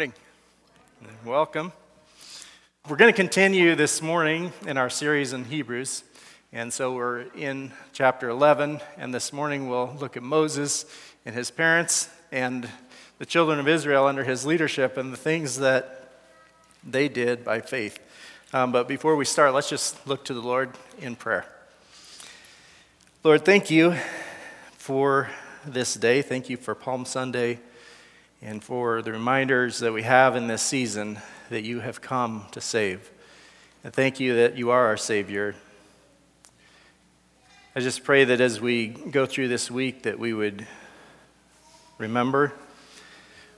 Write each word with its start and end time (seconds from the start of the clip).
Morning. 0.00 0.14
Welcome. 1.26 1.72
We're 2.88 2.96
going 2.96 3.12
to 3.12 3.16
continue 3.16 3.74
this 3.74 4.00
morning 4.00 4.50
in 4.66 4.78
our 4.78 4.88
series 4.88 5.34
in 5.34 5.44
Hebrews. 5.44 6.04
And 6.54 6.72
so 6.72 6.94
we're 6.94 7.26
in 7.36 7.72
chapter 7.92 8.30
11, 8.30 8.80
and 8.96 9.12
this 9.12 9.30
morning 9.30 9.68
we'll 9.68 9.94
look 10.00 10.16
at 10.16 10.22
Moses 10.22 10.86
and 11.26 11.34
his 11.34 11.50
parents 11.50 12.08
and 12.32 12.66
the 13.18 13.26
children 13.26 13.58
of 13.58 13.68
Israel 13.68 14.06
under 14.06 14.24
his 14.24 14.46
leadership 14.46 14.96
and 14.96 15.12
the 15.12 15.18
things 15.18 15.58
that 15.58 16.12
they 16.82 17.06
did 17.06 17.44
by 17.44 17.60
faith. 17.60 17.98
Um, 18.54 18.72
but 18.72 18.88
before 18.88 19.16
we 19.16 19.26
start, 19.26 19.52
let's 19.52 19.68
just 19.68 20.06
look 20.06 20.24
to 20.24 20.32
the 20.32 20.40
Lord 20.40 20.70
in 20.98 21.14
prayer. 21.14 21.44
Lord, 23.22 23.44
thank 23.44 23.70
you 23.70 23.96
for 24.78 25.28
this 25.66 25.92
day. 25.92 26.22
Thank 26.22 26.48
you 26.48 26.56
for 26.56 26.74
Palm 26.74 27.04
Sunday 27.04 27.58
and 28.42 28.64
for 28.64 29.02
the 29.02 29.12
reminders 29.12 29.80
that 29.80 29.92
we 29.92 30.02
have 30.02 30.34
in 30.34 30.46
this 30.46 30.62
season 30.62 31.18
that 31.50 31.62
you 31.62 31.80
have 31.80 32.00
come 32.00 32.46
to 32.52 32.60
save. 32.60 33.10
And 33.84 33.92
thank 33.92 34.18
you 34.18 34.34
that 34.36 34.56
you 34.56 34.70
are 34.70 34.86
our 34.86 34.96
Savior. 34.96 35.54
I 37.76 37.80
just 37.80 38.02
pray 38.02 38.24
that 38.24 38.40
as 38.40 38.60
we 38.60 38.88
go 38.88 39.26
through 39.26 39.48
this 39.48 39.70
week 39.70 40.02
that 40.02 40.18
we 40.18 40.32
would 40.32 40.66
remember 41.98 42.52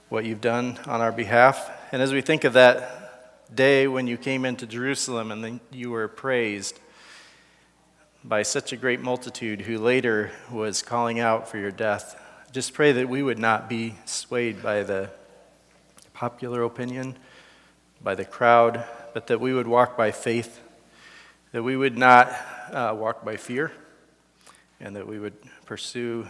what 0.09 0.25
you've 0.25 0.41
done 0.41 0.79
on 0.85 1.01
our 1.01 1.11
behalf. 1.11 1.71
And 1.91 2.01
as 2.01 2.13
we 2.13 2.21
think 2.21 2.43
of 2.43 2.53
that 2.53 3.55
day 3.55 3.87
when 3.87 4.07
you 4.07 4.17
came 4.17 4.45
into 4.45 4.67
Jerusalem 4.67 5.31
and 5.31 5.43
then 5.43 5.59
you 5.71 5.91
were 5.91 6.07
praised 6.07 6.79
by 8.23 8.43
such 8.43 8.73
a 8.73 8.77
great 8.77 9.01
multitude 9.01 9.61
who 9.61 9.77
later 9.77 10.31
was 10.51 10.81
calling 10.81 11.19
out 11.19 11.47
for 11.47 11.57
your 11.57 11.71
death, 11.71 12.19
just 12.53 12.75
pray 12.75 12.91
that 12.91 13.09
we 13.09 13.23
would 13.23 13.39
not 13.39 13.67
be 13.67 13.95
swayed 14.05 14.61
by 14.61 14.83
the 14.83 15.09
popular 16.13 16.61
opinion, 16.61 17.17
by 17.99 18.13
the 18.13 18.25
crowd, 18.25 18.85
but 19.15 19.25
that 19.25 19.41
we 19.41 19.55
would 19.55 19.65
walk 19.65 19.97
by 19.97 20.11
faith, 20.11 20.61
that 21.51 21.63
we 21.63 21.75
would 21.75 21.97
not 21.97 22.31
uh, 22.71 22.95
walk 22.95 23.25
by 23.25 23.37
fear, 23.37 23.71
and 24.79 24.95
that 24.95 25.07
we 25.07 25.17
would 25.17 25.33
pursue 25.65 26.27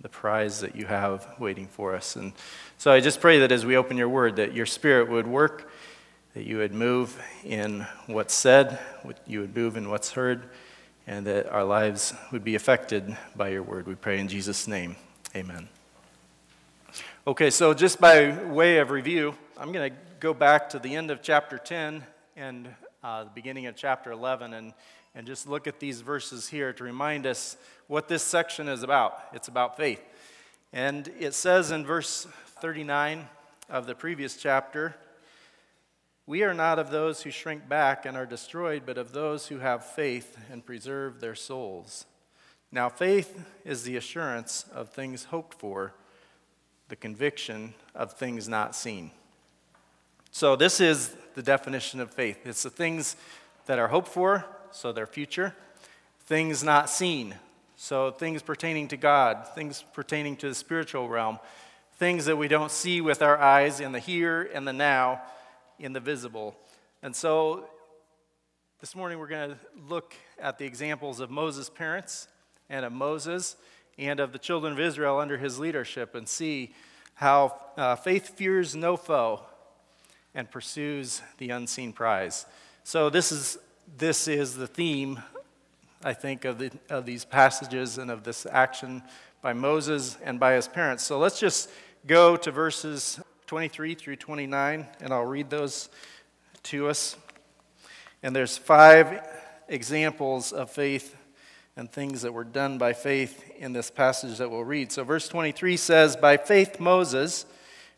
the 0.00 0.08
prize 0.08 0.62
that 0.62 0.74
you 0.74 0.86
have 0.86 1.28
waiting 1.38 1.66
for 1.66 1.94
us. 1.94 2.16
And 2.16 2.32
so 2.78 2.90
I 2.90 3.00
just 3.00 3.20
pray 3.20 3.40
that 3.40 3.52
as 3.52 3.66
we 3.66 3.76
open 3.76 3.98
your 3.98 4.08
word, 4.08 4.36
that 4.36 4.54
your 4.54 4.64
spirit 4.64 5.10
would 5.10 5.26
work, 5.26 5.70
that 6.32 6.44
you 6.44 6.56
would 6.56 6.72
move 6.72 7.22
in 7.44 7.86
what's 8.06 8.32
said, 8.32 8.78
you 9.26 9.40
would 9.40 9.54
move 9.54 9.76
in 9.76 9.90
what's 9.90 10.12
heard, 10.12 10.48
and 11.06 11.26
that 11.26 11.50
our 11.50 11.64
lives 11.64 12.14
would 12.32 12.44
be 12.44 12.54
affected 12.54 13.14
by 13.36 13.50
your 13.50 13.62
word. 13.62 13.86
We 13.86 13.94
pray 13.94 14.18
in 14.18 14.28
Jesus' 14.28 14.66
name. 14.66 14.96
Amen. 15.36 15.68
Okay, 17.26 17.50
so 17.50 17.74
just 17.74 18.00
by 18.00 18.30
way 18.44 18.78
of 18.78 18.90
review, 18.90 19.34
I'm 19.58 19.70
going 19.70 19.92
to 19.92 19.96
go 20.18 20.32
back 20.32 20.70
to 20.70 20.78
the 20.78 20.96
end 20.96 21.10
of 21.10 21.20
chapter 21.20 21.58
10 21.58 22.02
and 22.36 22.74
uh, 23.04 23.24
the 23.24 23.30
beginning 23.34 23.66
of 23.66 23.76
chapter 23.76 24.12
11 24.12 24.54
and, 24.54 24.72
and 25.14 25.26
just 25.26 25.46
look 25.46 25.66
at 25.66 25.78
these 25.78 26.00
verses 26.00 26.48
here 26.48 26.72
to 26.72 26.82
remind 26.82 27.26
us 27.26 27.58
what 27.86 28.08
this 28.08 28.22
section 28.22 28.66
is 28.66 28.82
about. 28.82 29.26
It's 29.34 29.48
about 29.48 29.76
faith. 29.76 30.00
And 30.72 31.12
it 31.20 31.34
says 31.34 31.70
in 31.70 31.84
verse 31.84 32.26
39 32.62 33.28
of 33.68 33.86
the 33.86 33.94
previous 33.94 34.38
chapter, 34.38 34.96
we 36.24 36.44
are 36.44 36.54
not 36.54 36.78
of 36.78 36.90
those 36.90 37.24
who 37.24 37.30
shrink 37.30 37.68
back 37.68 38.06
and 38.06 38.16
are 38.16 38.24
destroyed, 38.24 38.84
but 38.86 38.96
of 38.96 39.12
those 39.12 39.48
who 39.48 39.58
have 39.58 39.84
faith 39.84 40.38
and 40.50 40.64
preserve 40.64 41.20
their 41.20 41.34
souls. 41.34 42.06
Now, 42.72 42.88
faith 42.88 43.44
is 43.64 43.84
the 43.84 43.96
assurance 43.96 44.64
of 44.72 44.90
things 44.90 45.24
hoped 45.24 45.54
for, 45.54 45.94
the 46.88 46.96
conviction 46.96 47.74
of 47.94 48.12
things 48.12 48.48
not 48.48 48.74
seen. 48.74 49.10
So, 50.30 50.56
this 50.56 50.80
is 50.80 51.16
the 51.34 51.42
definition 51.42 52.00
of 52.00 52.10
faith 52.10 52.38
it's 52.44 52.62
the 52.62 52.70
things 52.70 53.16
that 53.66 53.78
are 53.78 53.88
hoped 53.88 54.08
for, 54.08 54.44
so 54.70 54.92
their 54.92 55.06
future, 55.06 55.54
things 56.26 56.62
not 56.62 56.90
seen, 56.90 57.36
so, 57.76 58.10
things 58.10 58.42
pertaining 58.42 58.88
to 58.88 58.96
God, 58.96 59.46
things 59.54 59.84
pertaining 59.92 60.36
to 60.38 60.48
the 60.48 60.54
spiritual 60.54 61.08
realm, 61.08 61.38
things 61.98 62.24
that 62.24 62.36
we 62.36 62.48
don't 62.48 62.70
see 62.70 63.00
with 63.00 63.22
our 63.22 63.38
eyes 63.38 63.80
in 63.80 63.92
the 63.92 63.98
here 63.98 64.50
and 64.54 64.66
the 64.66 64.72
now, 64.72 65.22
in 65.78 65.92
the 65.92 66.00
visible. 66.00 66.56
And 67.02 67.14
so, 67.14 67.68
this 68.80 68.96
morning 68.96 69.18
we're 69.18 69.26
going 69.26 69.50
to 69.50 69.58
look 69.88 70.14
at 70.38 70.58
the 70.58 70.64
examples 70.64 71.20
of 71.20 71.30
Moses' 71.30 71.68
parents 71.68 72.28
and 72.68 72.84
of 72.84 72.92
Moses 72.92 73.56
and 73.98 74.20
of 74.20 74.32
the 74.32 74.38
children 74.38 74.72
of 74.72 74.80
Israel 74.80 75.18
under 75.18 75.38
his 75.38 75.58
leadership 75.58 76.14
and 76.14 76.28
see 76.28 76.74
how 77.14 77.58
uh, 77.76 77.96
faith 77.96 78.36
fears 78.36 78.74
no 78.74 78.96
foe 78.96 79.40
and 80.34 80.50
pursues 80.50 81.22
the 81.38 81.50
unseen 81.50 81.92
prize. 81.92 82.46
So, 82.84 83.10
this 83.10 83.32
is, 83.32 83.58
this 83.96 84.28
is 84.28 84.56
the 84.56 84.66
theme 84.66 85.22
I 86.06 86.12
think, 86.12 86.44
of, 86.44 86.58
the, 86.58 86.70
of 86.88 87.06
these 87.06 87.24
passages 87.24 87.98
and 87.98 88.10
of 88.10 88.22
this 88.22 88.46
action 88.46 89.02
by 89.42 89.52
Moses 89.52 90.16
and 90.22 90.38
by 90.38 90.52
his 90.52 90.68
parents. 90.68 91.02
So 91.02 91.18
let's 91.18 91.40
just 91.40 91.70
go 92.06 92.36
to 92.36 92.50
verses 92.50 93.18
23 93.46 93.94
through 93.94 94.16
29, 94.16 94.86
and 95.00 95.12
I'll 95.12 95.24
read 95.24 95.50
those 95.50 95.88
to 96.64 96.88
us. 96.88 97.16
And 98.22 98.36
there's 98.36 98.56
five 98.56 99.20
examples 99.68 100.52
of 100.52 100.70
faith 100.70 101.16
and 101.76 101.90
things 101.90 102.22
that 102.22 102.32
were 102.32 102.44
done 102.44 102.78
by 102.78 102.92
faith 102.94 103.44
in 103.58 103.72
this 103.72 103.90
passage 103.90 104.38
that 104.38 104.50
we'll 104.50 104.64
read. 104.64 104.90
So, 104.90 105.04
verse 105.04 105.28
23 105.28 105.76
says, 105.76 106.16
By 106.16 106.38
faith, 106.38 106.80
Moses, 106.80 107.44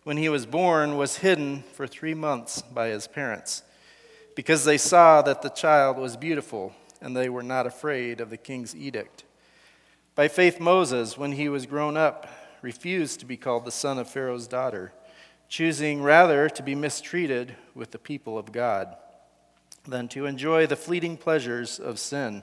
when 0.03 0.17
he 0.17 0.29
was 0.29 0.47
born, 0.47 0.97
was 0.97 1.19
hidden 1.19 1.63
for 1.75 1.87
three 1.87 2.15
months 2.15 2.61
by 2.63 2.89
his 2.89 3.07
parents, 3.07 3.63
because 4.35 4.65
they 4.65 4.79
saw 4.79 5.23
that 5.23 5.43
the 5.43 5.49
child 5.49 5.97
was 5.97 6.17
beautiful 6.17 6.75
and 7.01 7.17
they 7.17 7.29
were 7.29 7.43
not 7.43 7.67
afraid 7.67 8.21
of 8.21 8.31
the 8.31 8.37
king's 8.37 8.75
edict. 8.75 9.25
By 10.17 10.27
faith, 10.27 10.59
Moses, 10.59 11.17
when 11.17 11.33
he 11.33 11.49
was 11.49 11.67
grown 11.67 11.97
up, 11.97 12.29
refused 12.61 13.21
to 13.21 13.27
be 13.27 13.37
called 13.37 13.65
the 13.65 13.71
son 13.71 13.99
of 13.99 14.11
Pharaoh's 14.11 14.49
daughter, 14.49 14.93
choosing 15.49 16.03
rather 16.03 16.49
to 16.49 16.63
be 16.63 16.75
mistreated 16.75 17.55
with 17.75 17.93
the 17.93 17.99
people 17.99 18.37
of 18.37 18.51
God 18.51 18.97
than 19.87 20.09
to 20.09 20.27
enjoy 20.27 20.67
the 20.67 20.75
fleeting 20.75 21.17
pleasures 21.17 21.79
of 21.79 22.01
sin. 22.01 22.43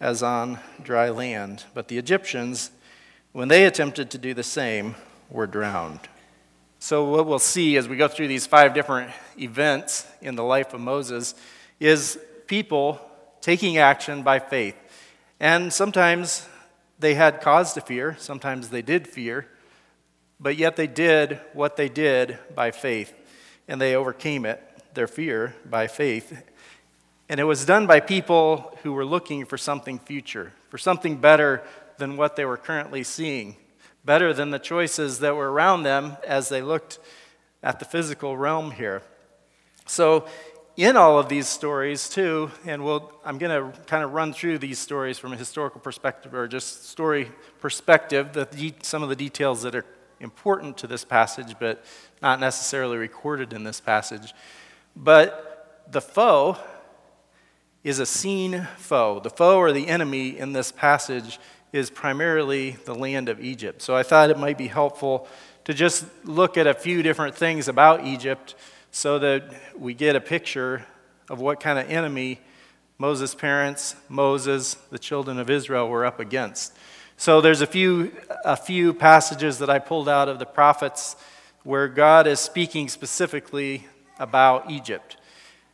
as 0.00 0.22
on 0.22 0.58
dry 0.82 1.10
land, 1.10 1.64
but 1.74 1.88
the 1.88 1.98
Egyptians, 1.98 2.70
when 3.32 3.48
they 3.48 3.66
attempted 3.66 4.10
to 4.10 4.18
do 4.18 4.32
the 4.32 4.42
same, 4.42 4.94
were 5.28 5.46
drowned. 5.46 6.00
So, 6.78 7.04
what 7.04 7.26
we'll 7.26 7.38
see 7.38 7.76
as 7.76 7.88
we 7.88 7.96
go 7.96 8.08
through 8.08 8.28
these 8.28 8.46
five 8.46 8.72
different 8.72 9.10
events 9.38 10.06
in 10.22 10.34
the 10.34 10.42
life 10.42 10.72
of 10.72 10.80
Moses 10.80 11.34
is 11.78 12.18
people 12.46 12.98
taking 13.42 13.76
action 13.76 14.22
by 14.22 14.38
faith. 14.38 14.76
And 15.38 15.72
sometimes 15.72 16.48
they 16.98 17.14
had 17.14 17.40
cause 17.40 17.74
to 17.74 17.82
fear, 17.82 18.16
sometimes 18.18 18.70
they 18.70 18.82
did 18.82 19.06
fear, 19.06 19.46
but 20.38 20.56
yet 20.56 20.76
they 20.76 20.86
did 20.86 21.38
what 21.52 21.76
they 21.76 21.88
did 21.88 22.38
by 22.54 22.70
faith, 22.70 23.12
and 23.68 23.80
they 23.80 23.94
overcame 23.94 24.46
it, 24.46 24.62
their 24.94 25.06
fear, 25.06 25.54
by 25.68 25.86
faith. 25.86 26.42
And 27.30 27.38
it 27.38 27.44
was 27.44 27.64
done 27.64 27.86
by 27.86 28.00
people 28.00 28.76
who 28.82 28.92
were 28.92 29.04
looking 29.04 29.44
for 29.44 29.56
something 29.56 30.00
future, 30.00 30.52
for 30.68 30.78
something 30.78 31.16
better 31.16 31.62
than 31.96 32.16
what 32.16 32.34
they 32.34 32.44
were 32.44 32.56
currently 32.56 33.04
seeing, 33.04 33.54
better 34.04 34.32
than 34.32 34.50
the 34.50 34.58
choices 34.58 35.20
that 35.20 35.36
were 35.36 35.52
around 35.52 35.84
them 35.84 36.16
as 36.26 36.48
they 36.48 36.60
looked 36.60 36.98
at 37.62 37.78
the 37.78 37.84
physical 37.84 38.36
realm 38.36 38.72
here. 38.72 39.02
So, 39.86 40.26
in 40.76 40.96
all 40.96 41.20
of 41.20 41.28
these 41.28 41.46
stories, 41.46 42.08
too, 42.08 42.50
and 42.66 42.84
we'll, 42.84 43.12
I'm 43.24 43.38
going 43.38 43.72
to 43.72 43.80
kind 43.82 44.02
of 44.02 44.12
run 44.12 44.32
through 44.32 44.58
these 44.58 44.80
stories 44.80 45.16
from 45.16 45.32
a 45.32 45.36
historical 45.36 45.80
perspective 45.80 46.34
or 46.34 46.48
just 46.48 46.88
story 46.88 47.30
perspective, 47.60 48.32
the, 48.32 48.74
some 48.82 49.04
of 49.04 49.08
the 49.08 49.14
details 49.14 49.62
that 49.62 49.76
are 49.76 49.86
important 50.18 50.78
to 50.78 50.88
this 50.88 51.04
passage, 51.04 51.54
but 51.60 51.84
not 52.20 52.40
necessarily 52.40 52.96
recorded 52.96 53.52
in 53.52 53.62
this 53.62 53.78
passage. 53.78 54.34
But 54.96 55.84
the 55.92 56.00
foe 56.00 56.58
is 57.82 57.98
a 57.98 58.06
seen 58.06 58.68
foe. 58.76 59.20
The 59.20 59.30
foe 59.30 59.58
or 59.58 59.72
the 59.72 59.88
enemy 59.88 60.38
in 60.38 60.52
this 60.52 60.70
passage 60.72 61.38
is 61.72 61.90
primarily 61.90 62.72
the 62.84 62.94
land 62.94 63.28
of 63.28 63.40
Egypt. 63.40 63.80
So 63.80 63.96
I 63.96 64.02
thought 64.02 64.30
it 64.30 64.38
might 64.38 64.58
be 64.58 64.68
helpful 64.68 65.28
to 65.64 65.72
just 65.72 66.04
look 66.24 66.58
at 66.58 66.66
a 66.66 66.74
few 66.74 67.02
different 67.02 67.34
things 67.34 67.68
about 67.68 68.04
Egypt 68.04 68.54
so 68.90 69.18
that 69.20 69.52
we 69.78 69.94
get 69.94 70.16
a 70.16 70.20
picture 70.20 70.84
of 71.28 71.40
what 71.40 71.60
kind 71.60 71.78
of 71.78 71.88
enemy 71.88 72.40
Moses' 72.98 73.34
parents, 73.34 73.94
Moses, 74.08 74.74
the 74.90 74.98
children 74.98 75.38
of 75.38 75.48
Israel 75.48 75.88
were 75.88 76.04
up 76.04 76.20
against. 76.20 76.76
So 77.16 77.40
there's 77.40 77.60
a 77.60 77.66
few, 77.66 78.12
a 78.44 78.56
few 78.56 78.92
passages 78.92 79.58
that 79.58 79.70
I 79.70 79.78
pulled 79.78 80.08
out 80.08 80.28
of 80.28 80.38
the 80.38 80.46
prophets 80.46 81.16
where 81.62 81.86
God 81.88 82.26
is 82.26 82.40
speaking 82.40 82.88
specifically 82.88 83.86
about 84.18 84.70
Egypt. 84.70 85.16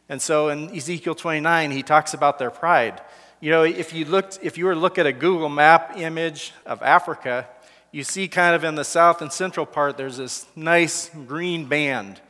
And 0.08 0.22
so 0.22 0.48
in 0.48 0.74
Ezekiel 0.74 1.14
29, 1.14 1.70
he 1.70 1.82
talks 1.82 2.14
about 2.14 2.38
their 2.38 2.50
pride. 2.50 3.00
You 3.40 3.50
know, 3.50 3.64
if 3.64 3.92
you 3.92 4.04
looked, 4.04 4.38
if 4.42 4.56
you 4.56 4.66
were 4.66 4.74
to 4.74 4.80
look 4.80 4.98
at 4.98 5.06
a 5.06 5.12
Google 5.12 5.48
map 5.48 5.96
image 5.96 6.52
of 6.64 6.82
Africa, 6.82 7.48
you 7.90 8.04
see 8.04 8.28
kind 8.28 8.54
of 8.54 8.64
in 8.64 8.74
the 8.74 8.84
south 8.84 9.20
and 9.22 9.32
central 9.32 9.66
part, 9.66 9.96
there's 9.96 10.18
this 10.18 10.46
nice 10.54 11.10
green 11.26 11.66
band. 11.66 12.20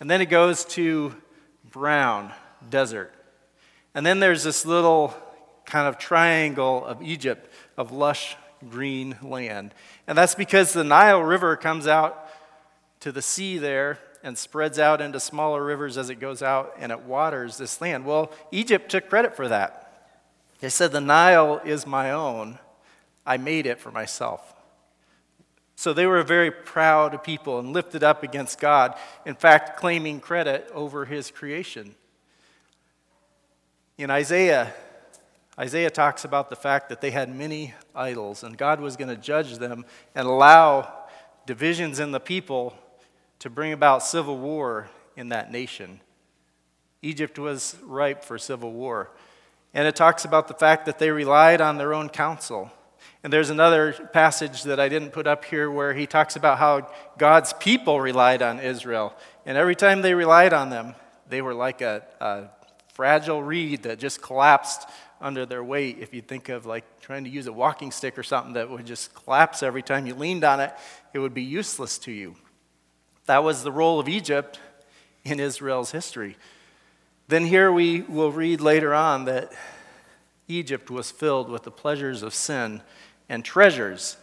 And 0.00 0.10
then 0.10 0.20
it 0.20 0.26
goes 0.26 0.64
to 0.66 1.14
brown 1.70 2.32
desert. 2.68 3.14
And 3.94 4.04
then 4.04 4.20
there's 4.20 4.44
this 4.44 4.64
little 4.64 5.14
kind 5.66 5.86
of 5.86 5.98
triangle 5.98 6.84
of 6.84 7.02
Egypt 7.02 7.52
of 7.76 7.92
lush 7.92 8.36
green 8.68 9.16
land. 9.22 9.74
And 10.06 10.16
that's 10.16 10.34
because 10.34 10.72
the 10.72 10.84
Nile 10.84 11.22
River 11.22 11.56
comes 11.56 11.86
out 11.86 12.28
to 13.00 13.12
the 13.12 13.22
sea 13.22 13.58
there 13.58 13.98
and 14.22 14.36
spreads 14.36 14.78
out 14.78 15.00
into 15.00 15.20
smaller 15.20 15.64
rivers 15.64 15.96
as 15.96 16.10
it 16.10 16.16
goes 16.16 16.42
out 16.42 16.74
and 16.78 16.92
it 16.92 17.00
waters 17.00 17.56
this 17.56 17.80
land. 17.80 18.04
Well, 18.04 18.32
Egypt 18.50 18.90
took 18.90 19.08
credit 19.08 19.34
for 19.34 19.48
that. 19.48 20.08
They 20.60 20.68
said, 20.68 20.92
The 20.92 21.00
Nile 21.00 21.60
is 21.64 21.86
my 21.86 22.10
own. 22.10 22.58
I 23.26 23.36
made 23.36 23.66
it 23.66 23.80
for 23.80 23.90
myself. 23.90 24.54
So 25.76 25.94
they 25.94 26.06
were 26.06 26.18
a 26.18 26.24
very 26.24 26.50
proud 26.50 27.22
people 27.24 27.58
and 27.58 27.72
lifted 27.72 28.04
up 28.04 28.22
against 28.22 28.60
God, 28.60 28.94
in 29.24 29.34
fact, 29.34 29.78
claiming 29.78 30.20
credit 30.20 30.70
over 30.74 31.06
his 31.06 31.30
creation. 31.30 31.94
In 33.96 34.10
Isaiah, 34.10 34.74
Isaiah 35.58 35.90
talks 35.90 36.24
about 36.24 36.50
the 36.50 36.56
fact 36.56 36.90
that 36.90 37.00
they 37.00 37.10
had 37.10 37.34
many 37.34 37.74
idols, 37.94 38.42
and 38.42 38.58
God 38.58 38.80
was 38.80 38.96
going 38.96 39.08
to 39.08 39.16
judge 39.16 39.56
them 39.56 39.86
and 40.14 40.26
allow 40.26 40.92
divisions 41.46 41.98
in 41.98 42.12
the 42.12 42.20
people 42.20 42.74
to 43.40 43.50
bring 43.50 43.72
about 43.72 44.02
civil 44.02 44.38
war 44.38 44.88
in 45.16 45.30
that 45.30 45.50
nation. 45.50 46.00
Egypt 47.02 47.38
was 47.38 47.76
ripe 47.82 48.24
for 48.24 48.38
civil 48.38 48.72
war. 48.72 49.10
And 49.72 49.86
it 49.88 49.96
talks 49.96 50.24
about 50.24 50.48
the 50.48 50.54
fact 50.54 50.86
that 50.86 50.98
they 50.98 51.10
relied 51.10 51.60
on 51.60 51.78
their 51.78 51.94
own 51.94 52.08
counsel. 52.08 52.70
And 53.22 53.32
there's 53.32 53.50
another 53.50 53.92
passage 54.12 54.64
that 54.64 54.80
I 54.80 54.88
didn't 54.88 55.10
put 55.10 55.26
up 55.26 55.44
here 55.44 55.70
where 55.70 55.94
he 55.94 56.06
talks 56.06 56.36
about 56.36 56.58
how 56.58 56.90
God's 57.18 57.52
people 57.54 58.00
relied 58.00 58.42
on 58.42 58.60
Israel. 58.60 59.14
And 59.46 59.56
every 59.56 59.76
time 59.76 60.02
they 60.02 60.14
relied 60.14 60.52
on 60.52 60.70
them, 60.70 60.94
they 61.28 61.40
were 61.40 61.54
like 61.54 61.80
a, 61.80 62.02
a 62.20 62.44
fragile 62.92 63.42
reed 63.42 63.84
that 63.84 63.98
just 63.98 64.20
collapsed 64.20 64.86
under 65.20 65.46
their 65.46 65.62
weight. 65.62 65.98
If 66.00 66.12
you 66.12 66.20
think 66.20 66.48
of 66.48 66.66
like 66.66 66.84
trying 67.00 67.24
to 67.24 67.30
use 67.30 67.46
a 67.46 67.52
walking 67.52 67.90
stick 67.90 68.18
or 68.18 68.22
something 68.22 68.54
that 68.54 68.68
would 68.68 68.86
just 68.86 69.14
collapse 69.14 69.62
every 69.62 69.82
time 69.82 70.06
you 70.06 70.14
leaned 70.14 70.44
on 70.44 70.60
it, 70.60 70.72
it 71.14 71.18
would 71.18 71.34
be 71.34 71.42
useless 71.42 71.96
to 71.98 72.12
you. 72.12 72.36
That 73.26 73.44
was 73.44 73.62
the 73.62 73.72
role 73.72 74.00
of 74.00 74.08
Egypt 74.08 74.60
in 75.24 75.40
Israel's 75.40 75.92
history. 75.92 76.36
Then 77.28 77.46
here 77.46 77.70
we 77.70 78.00
will 78.02 78.32
read 78.32 78.60
later 78.60 78.92
on 78.92 79.24
that 79.26 79.52
Egypt 80.48 80.90
was 80.90 81.10
filled 81.10 81.48
with 81.48 81.62
the 81.62 81.70
pleasures 81.70 82.22
of 82.22 82.34
sin 82.34 82.82
and 83.28 83.44
treasures. 83.44 84.16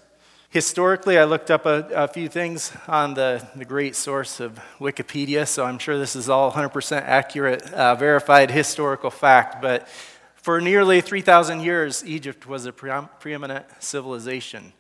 Historically, 0.49 1.17
I 1.17 1.23
looked 1.23 1.49
up 1.51 1.65
a, 1.65 1.87
a, 1.93 2.07
few 2.07 2.27
things 2.27 2.71
on 2.87 3.13
the, 3.13 3.47
the 3.55 3.65
great 3.65 3.95
source 3.95 4.39
of 4.39 4.59
Wikipedia, 4.79 5.47
so 5.47 5.63
I'm 5.63 5.77
sure 5.77 5.97
this 5.97 6.15
is 6.15 6.29
all 6.29 6.51
100% 6.51 7.01
accurate, 7.01 7.71
uh, 7.73 7.95
verified 7.95 8.51
historical 8.51 9.09
fact. 9.09 9.61
But 9.61 9.87
for 10.35 10.59
nearly 10.59 10.99
3,000 10.99 11.61
years, 11.61 12.03
Egypt 12.05 12.45
was 12.45 12.65
a 12.65 12.73
pre- 12.73 12.91
preeminent 13.19 13.65
civilization. 13.79 14.73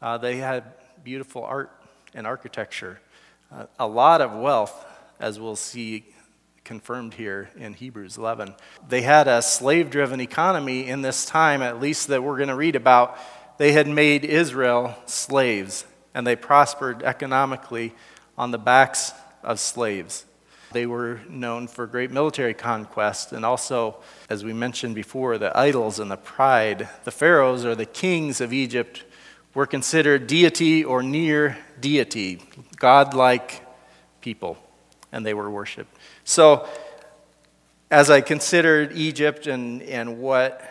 Uh, 0.00 0.18
they 0.18 0.36
had 0.36 0.64
beautiful 1.02 1.44
art 1.44 1.70
and 2.14 2.26
architecture 2.26 3.00
a 3.78 3.86
lot 3.86 4.20
of 4.20 4.32
wealth, 4.32 4.84
as 5.20 5.38
we'll 5.38 5.56
see 5.56 6.04
confirmed 6.64 7.14
here 7.14 7.50
in 7.56 7.74
Hebrews 7.74 8.16
11. 8.16 8.54
They 8.88 9.02
had 9.02 9.28
a 9.28 9.42
slave 9.42 9.90
driven 9.90 10.20
economy 10.20 10.86
in 10.88 11.02
this 11.02 11.26
time, 11.26 11.62
at 11.62 11.80
least 11.80 12.08
that 12.08 12.22
we're 12.22 12.36
going 12.36 12.48
to 12.48 12.54
read 12.54 12.74
about. 12.74 13.18
They 13.58 13.72
had 13.72 13.86
made 13.86 14.24
Israel 14.24 14.96
slaves, 15.06 15.84
and 16.14 16.26
they 16.26 16.36
prospered 16.36 17.02
economically 17.02 17.94
on 18.36 18.50
the 18.50 18.58
backs 18.58 19.12
of 19.42 19.60
slaves. 19.60 20.24
They 20.72 20.86
were 20.86 21.20
known 21.28 21.68
for 21.68 21.86
great 21.86 22.10
military 22.10 22.54
conquest, 22.54 23.32
and 23.32 23.44
also, 23.44 23.98
as 24.28 24.42
we 24.42 24.52
mentioned 24.52 24.96
before, 24.96 25.38
the 25.38 25.56
idols 25.56 26.00
and 26.00 26.10
the 26.10 26.16
pride. 26.16 26.88
The 27.04 27.12
pharaohs 27.12 27.64
or 27.64 27.76
the 27.76 27.86
kings 27.86 28.40
of 28.40 28.52
Egypt 28.52 29.04
were 29.54 29.66
considered 29.66 30.26
deity 30.26 30.84
or 30.84 31.00
near 31.02 31.56
deity, 31.78 32.42
godlike 32.84 33.66
people, 34.20 34.58
and 35.10 35.24
they 35.24 35.32
were 35.32 35.50
worshiped. 35.50 35.96
So, 36.22 36.68
as 37.90 38.10
I 38.10 38.20
considered 38.20 38.92
Egypt 38.94 39.46
and, 39.46 39.80
and 39.84 40.18
what 40.18 40.62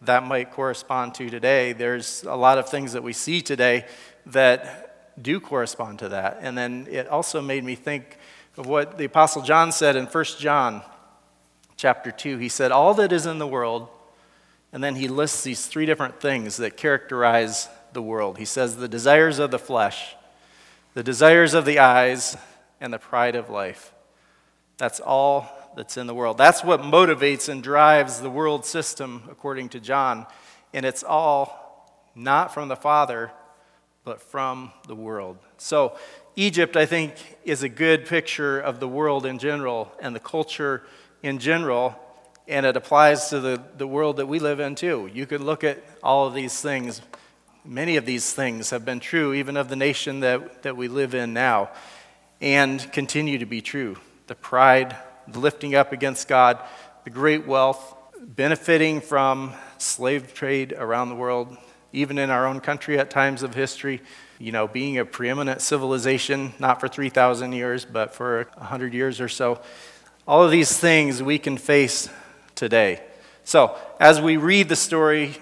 that 0.00 0.24
might 0.24 0.50
correspond 0.50 1.14
to 1.14 1.30
today, 1.30 1.72
there's 1.72 2.24
a 2.24 2.34
lot 2.34 2.58
of 2.58 2.68
things 2.68 2.94
that 2.94 3.04
we 3.04 3.12
see 3.12 3.40
today 3.40 3.86
that 4.26 5.22
do 5.22 5.38
correspond 5.38 6.00
to 6.00 6.08
that. 6.08 6.38
And 6.40 6.58
then 6.58 6.88
it 6.90 7.06
also 7.06 7.40
made 7.40 7.62
me 7.62 7.76
think 7.76 8.18
of 8.56 8.66
what 8.66 8.98
the 8.98 9.04
Apostle 9.04 9.42
John 9.42 9.70
said 9.70 9.94
in 9.94 10.06
1 10.06 10.24
John 10.40 10.82
chapter 11.76 12.10
2. 12.10 12.38
He 12.38 12.48
said, 12.48 12.72
All 12.72 12.94
that 12.94 13.12
is 13.12 13.26
in 13.26 13.38
the 13.38 13.46
world, 13.46 13.86
and 14.72 14.82
then 14.82 14.96
he 14.96 15.06
lists 15.06 15.44
these 15.44 15.66
three 15.66 15.86
different 15.86 16.20
things 16.20 16.56
that 16.56 16.76
characterize 16.76 17.68
the 17.92 18.02
world. 18.02 18.38
He 18.38 18.44
says, 18.44 18.74
The 18.74 18.88
desires 18.88 19.38
of 19.38 19.52
the 19.52 19.60
flesh, 19.60 20.16
the 20.94 21.02
desires 21.02 21.54
of 21.54 21.64
the 21.64 21.78
eyes, 21.78 22.36
and 22.80 22.92
the 22.92 22.98
pride 22.98 23.34
of 23.34 23.48
life. 23.48 23.92
That's 24.76 25.00
all 25.00 25.48
that's 25.76 25.96
in 25.96 26.06
the 26.06 26.14
world. 26.14 26.38
That's 26.38 26.62
what 26.62 26.80
motivates 26.80 27.48
and 27.48 27.62
drives 27.62 28.20
the 28.20 28.30
world 28.30 28.64
system, 28.64 29.22
according 29.30 29.70
to 29.70 29.80
John. 29.80 30.26
And 30.72 30.84
it's 30.84 31.02
all 31.02 32.02
not 32.14 32.52
from 32.52 32.68
the 32.68 32.76
Father, 32.76 33.32
but 34.04 34.20
from 34.20 34.72
the 34.86 34.94
world. 34.94 35.38
So, 35.56 35.96
Egypt, 36.36 36.76
I 36.76 36.84
think, 36.84 37.14
is 37.44 37.62
a 37.62 37.68
good 37.68 38.06
picture 38.06 38.60
of 38.60 38.80
the 38.80 38.88
world 38.88 39.24
in 39.24 39.38
general 39.38 39.90
and 40.00 40.14
the 40.14 40.20
culture 40.20 40.82
in 41.22 41.38
general, 41.38 41.98
and 42.46 42.66
it 42.66 42.76
applies 42.76 43.30
to 43.30 43.40
the, 43.40 43.62
the 43.78 43.86
world 43.86 44.18
that 44.18 44.26
we 44.26 44.40
live 44.40 44.60
in 44.60 44.74
too. 44.74 45.08
You 45.12 45.26
could 45.26 45.40
look 45.40 45.64
at 45.64 45.82
all 46.02 46.26
of 46.26 46.34
these 46.34 46.60
things 46.60 47.00
Many 47.66 47.96
of 47.96 48.04
these 48.04 48.30
things 48.30 48.68
have 48.70 48.84
been 48.84 49.00
true, 49.00 49.32
even 49.32 49.56
of 49.56 49.70
the 49.70 49.76
nation 49.76 50.20
that, 50.20 50.64
that 50.64 50.76
we 50.76 50.86
live 50.86 51.14
in 51.14 51.32
now, 51.32 51.70
and 52.42 52.92
continue 52.92 53.38
to 53.38 53.46
be 53.46 53.62
true. 53.62 53.96
The 54.26 54.34
pride, 54.34 54.94
the 55.26 55.38
lifting 55.38 55.74
up 55.74 55.90
against 55.90 56.28
God, 56.28 56.58
the 57.04 57.10
great 57.10 57.46
wealth, 57.46 57.96
benefiting 58.20 59.00
from 59.00 59.54
slave 59.78 60.34
trade 60.34 60.74
around 60.76 61.08
the 61.08 61.14
world, 61.14 61.56
even 61.90 62.18
in 62.18 62.28
our 62.28 62.46
own 62.46 62.60
country 62.60 62.98
at 62.98 63.08
times 63.08 63.42
of 63.42 63.54
history, 63.54 64.02
you 64.38 64.52
know, 64.52 64.68
being 64.68 64.98
a 64.98 65.06
preeminent 65.06 65.62
civilization, 65.62 66.52
not 66.58 66.80
for 66.80 66.88
3,000 66.88 67.52
years, 67.52 67.86
but 67.86 68.14
for 68.14 68.46
100 68.58 68.92
years 68.92 69.22
or 69.22 69.28
so. 69.30 69.58
All 70.28 70.44
of 70.44 70.50
these 70.50 70.76
things 70.76 71.22
we 71.22 71.38
can 71.38 71.56
face 71.56 72.10
today. 72.54 73.00
So, 73.44 73.74
as 73.98 74.20
we 74.20 74.36
read 74.36 74.68
the 74.68 74.76
story 74.76 75.36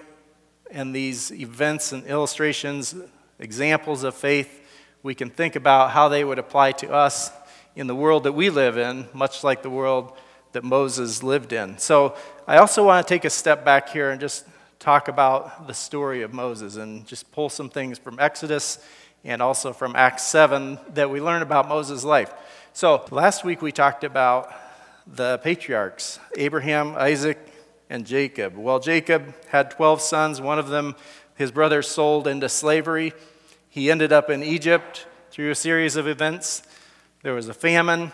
and 0.73 0.93
these 0.93 1.31
events 1.31 1.91
and 1.91 2.05
illustrations, 2.05 2.95
examples 3.39 4.03
of 4.03 4.15
faith, 4.15 4.61
we 5.03 5.13
can 5.13 5.29
think 5.29 5.55
about 5.55 5.91
how 5.91 6.09
they 6.09 6.23
would 6.23 6.39
apply 6.39 6.71
to 6.73 6.91
us 6.91 7.31
in 7.75 7.87
the 7.87 7.95
world 7.95 8.23
that 8.23 8.33
we 8.33 8.49
live 8.49 8.77
in, 8.77 9.07
much 9.13 9.43
like 9.43 9.61
the 9.61 9.69
world 9.69 10.17
that 10.53 10.63
Moses 10.63 11.23
lived 11.23 11.53
in. 11.53 11.77
So 11.77 12.15
I 12.47 12.57
also 12.57 12.85
want 12.85 13.05
to 13.05 13.13
take 13.13 13.23
a 13.23 13.29
step 13.29 13.63
back 13.63 13.89
here 13.89 14.09
and 14.09 14.19
just 14.19 14.45
talk 14.79 15.07
about 15.07 15.67
the 15.67 15.73
story 15.73 16.23
of 16.23 16.33
Moses 16.33 16.75
and 16.75 17.05
just 17.05 17.31
pull 17.31 17.49
some 17.49 17.69
things 17.69 17.97
from 17.97 18.19
Exodus 18.19 18.79
and 19.23 19.41
also 19.41 19.73
from 19.73 19.95
Acts 19.95 20.23
7 20.23 20.79
that 20.95 21.09
we 21.09 21.21
learn 21.21 21.41
about 21.41 21.69
Moses' 21.69 22.03
life. 22.03 22.33
So, 22.73 23.05
last 23.11 23.43
week 23.43 23.61
we 23.61 23.71
talked 23.71 24.03
about 24.03 24.51
the 25.05 25.39
patriarchs 25.43 26.19
Abraham, 26.37 26.95
Isaac, 26.97 27.37
and 27.93 28.07
Jacob. 28.07 28.57
Well, 28.57 28.79
Jacob 28.79 29.35
had 29.49 29.69
12 29.69 30.01
sons. 30.01 30.41
One 30.41 30.57
of 30.57 30.69
them, 30.69 30.95
his 31.35 31.51
brother, 31.51 31.83
sold 31.83 32.25
into 32.25 32.49
slavery. 32.49 33.13
He 33.69 33.91
ended 33.91 34.11
up 34.11 34.31
in 34.31 34.41
Egypt 34.41 35.05
through 35.29 35.51
a 35.51 35.55
series 35.55 35.95
of 35.95 36.07
events. 36.07 36.63
There 37.21 37.35
was 37.35 37.47
a 37.47 37.53
famine. 37.53 38.11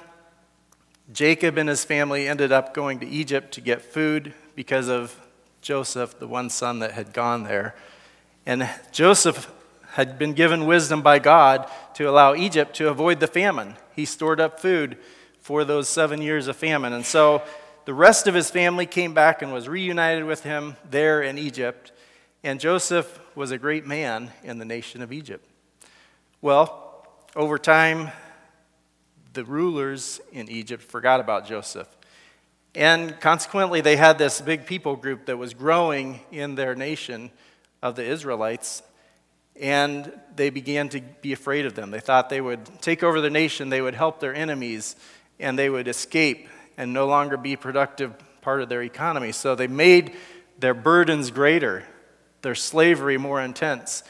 Jacob 1.13 1.57
and 1.57 1.69
his 1.69 1.85
family 1.85 2.27
ended 2.27 2.51
up 2.51 2.73
going 2.73 2.99
to 2.99 3.07
Egypt 3.07 3.53
to 3.53 3.61
get 3.61 3.81
food 3.81 4.33
because 4.53 4.89
of 4.89 5.17
Joseph, 5.61 6.19
the 6.19 6.27
one 6.27 6.49
son 6.49 6.79
that 6.79 6.91
had 6.91 7.13
gone 7.13 7.45
there. 7.45 7.73
And 8.45 8.69
Joseph 8.91 9.49
had 9.91 10.19
been 10.19 10.33
given 10.33 10.65
wisdom 10.65 11.01
by 11.01 11.19
God 11.19 11.71
to 11.93 12.03
allow 12.03 12.35
Egypt 12.35 12.75
to 12.75 12.89
avoid 12.89 13.21
the 13.21 13.27
famine. 13.27 13.77
He 13.95 14.03
stored 14.03 14.41
up 14.41 14.59
food 14.59 14.97
for 15.39 15.63
those 15.63 15.87
seven 15.87 16.21
years 16.21 16.47
of 16.47 16.57
famine. 16.57 16.91
And 16.91 17.05
so 17.05 17.43
the 17.89 17.95
rest 17.95 18.27
of 18.27 18.35
his 18.35 18.51
family 18.51 18.85
came 18.85 19.15
back 19.15 19.41
and 19.41 19.51
was 19.51 19.67
reunited 19.67 20.23
with 20.23 20.43
him 20.43 20.75
there 20.91 21.23
in 21.23 21.39
Egypt. 21.39 21.91
And 22.43 22.59
Joseph 22.59 23.19
was 23.33 23.49
a 23.49 23.57
great 23.57 23.83
man 23.83 24.31
in 24.43 24.59
the 24.59 24.63
nation 24.63 25.01
of 25.01 25.11
Egypt. 25.11 25.43
Well, 26.39 27.07
over 27.35 27.57
time, 27.57 28.11
the 29.33 29.43
rulers 29.43 30.21
in 30.31 30.49
Egypt 30.49 30.83
forgot 30.83 31.19
about 31.19 31.47
Joseph. 31.47 31.87
And 32.75 33.19
consequently, 33.19 33.81
they 33.81 33.95
had 33.95 34.19
this 34.19 34.39
big 34.39 34.67
people 34.67 34.95
group 34.95 35.25
that 35.25 35.39
was 35.39 35.55
growing 35.55 36.19
in 36.31 36.53
their 36.53 36.75
nation 36.75 37.31
of 37.81 37.95
the 37.95 38.05
Israelites. 38.05 38.83
And 39.59 40.13
they 40.35 40.51
began 40.51 40.89
to 40.89 41.01
be 41.23 41.33
afraid 41.33 41.65
of 41.65 41.73
them. 41.73 41.89
They 41.89 42.01
thought 42.01 42.29
they 42.29 42.39
would 42.39 42.67
take 42.83 43.01
over 43.01 43.19
the 43.19 43.31
nation, 43.31 43.69
they 43.69 43.81
would 43.81 43.95
help 43.95 44.19
their 44.19 44.35
enemies, 44.35 44.95
and 45.39 45.57
they 45.57 45.71
would 45.71 45.87
escape 45.87 46.47
and 46.79 46.93
no 46.93 47.05
longer 47.05 47.35
be 47.35 47.57
productive 47.57 48.13
part 48.41 48.61
of 48.61 48.69
their 48.69 48.81
economy. 48.81 49.33
So 49.33 49.53
they 49.53 49.67
made 49.67 50.15
their 50.57 50.73
burdens 50.73 51.29
greater, 51.29 51.83
their 52.41 52.55
slavery 52.55 53.17
more 53.17 53.41
intense. 53.41 54.01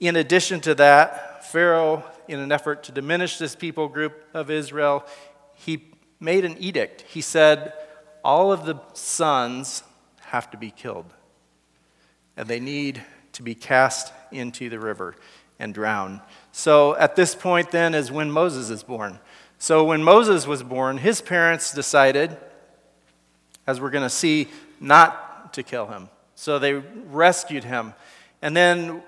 In 0.00 0.16
addition 0.16 0.60
to 0.62 0.74
that, 0.74 1.46
Pharaoh, 1.46 2.04
in 2.26 2.40
an 2.40 2.50
effort 2.50 2.82
to 2.84 2.92
diminish 2.92 3.38
this 3.38 3.54
people 3.54 3.86
group 3.88 4.24
of 4.34 4.50
Israel, 4.50 5.06
he 5.54 5.84
made 6.18 6.44
an 6.44 6.56
edict. 6.58 7.02
He 7.02 7.20
said, 7.20 7.72
All 8.24 8.50
of 8.52 8.66
the 8.66 8.80
sons 8.92 9.84
have 10.22 10.50
to 10.50 10.56
be 10.56 10.72
killed, 10.72 11.06
and 12.36 12.48
they 12.48 12.58
need 12.58 13.04
to 13.34 13.44
be 13.44 13.54
cast 13.54 14.12
into 14.32 14.68
the 14.68 14.80
river 14.80 15.14
and 15.60 15.72
drowned. 15.72 16.20
So 16.50 16.96
at 16.96 17.14
this 17.14 17.36
point, 17.36 17.70
then, 17.70 17.94
is 17.94 18.10
when 18.10 18.32
Moses 18.32 18.68
is 18.68 18.82
born. 18.82 19.20
So 19.58 19.84
when 19.84 20.02
Moses 20.02 20.46
was 20.46 20.62
born, 20.62 20.98
his 20.98 21.20
parents 21.20 21.72
decided, 21.72 22.36
as 23.66 23.80
we're 23.80 23.90
going 23.90 24.04
to 24.04 24.10
see, 24.10 24.48
not 24.80 25.52
to 25.54 25.62
kill 25.62 25.86
him. 25.86 26.08
So 26.34 26.58
they 26.58 26.74
rescued 26.74 27.64
him. 27.64 27.94
And 28.42 28.56
then 28.56 29.02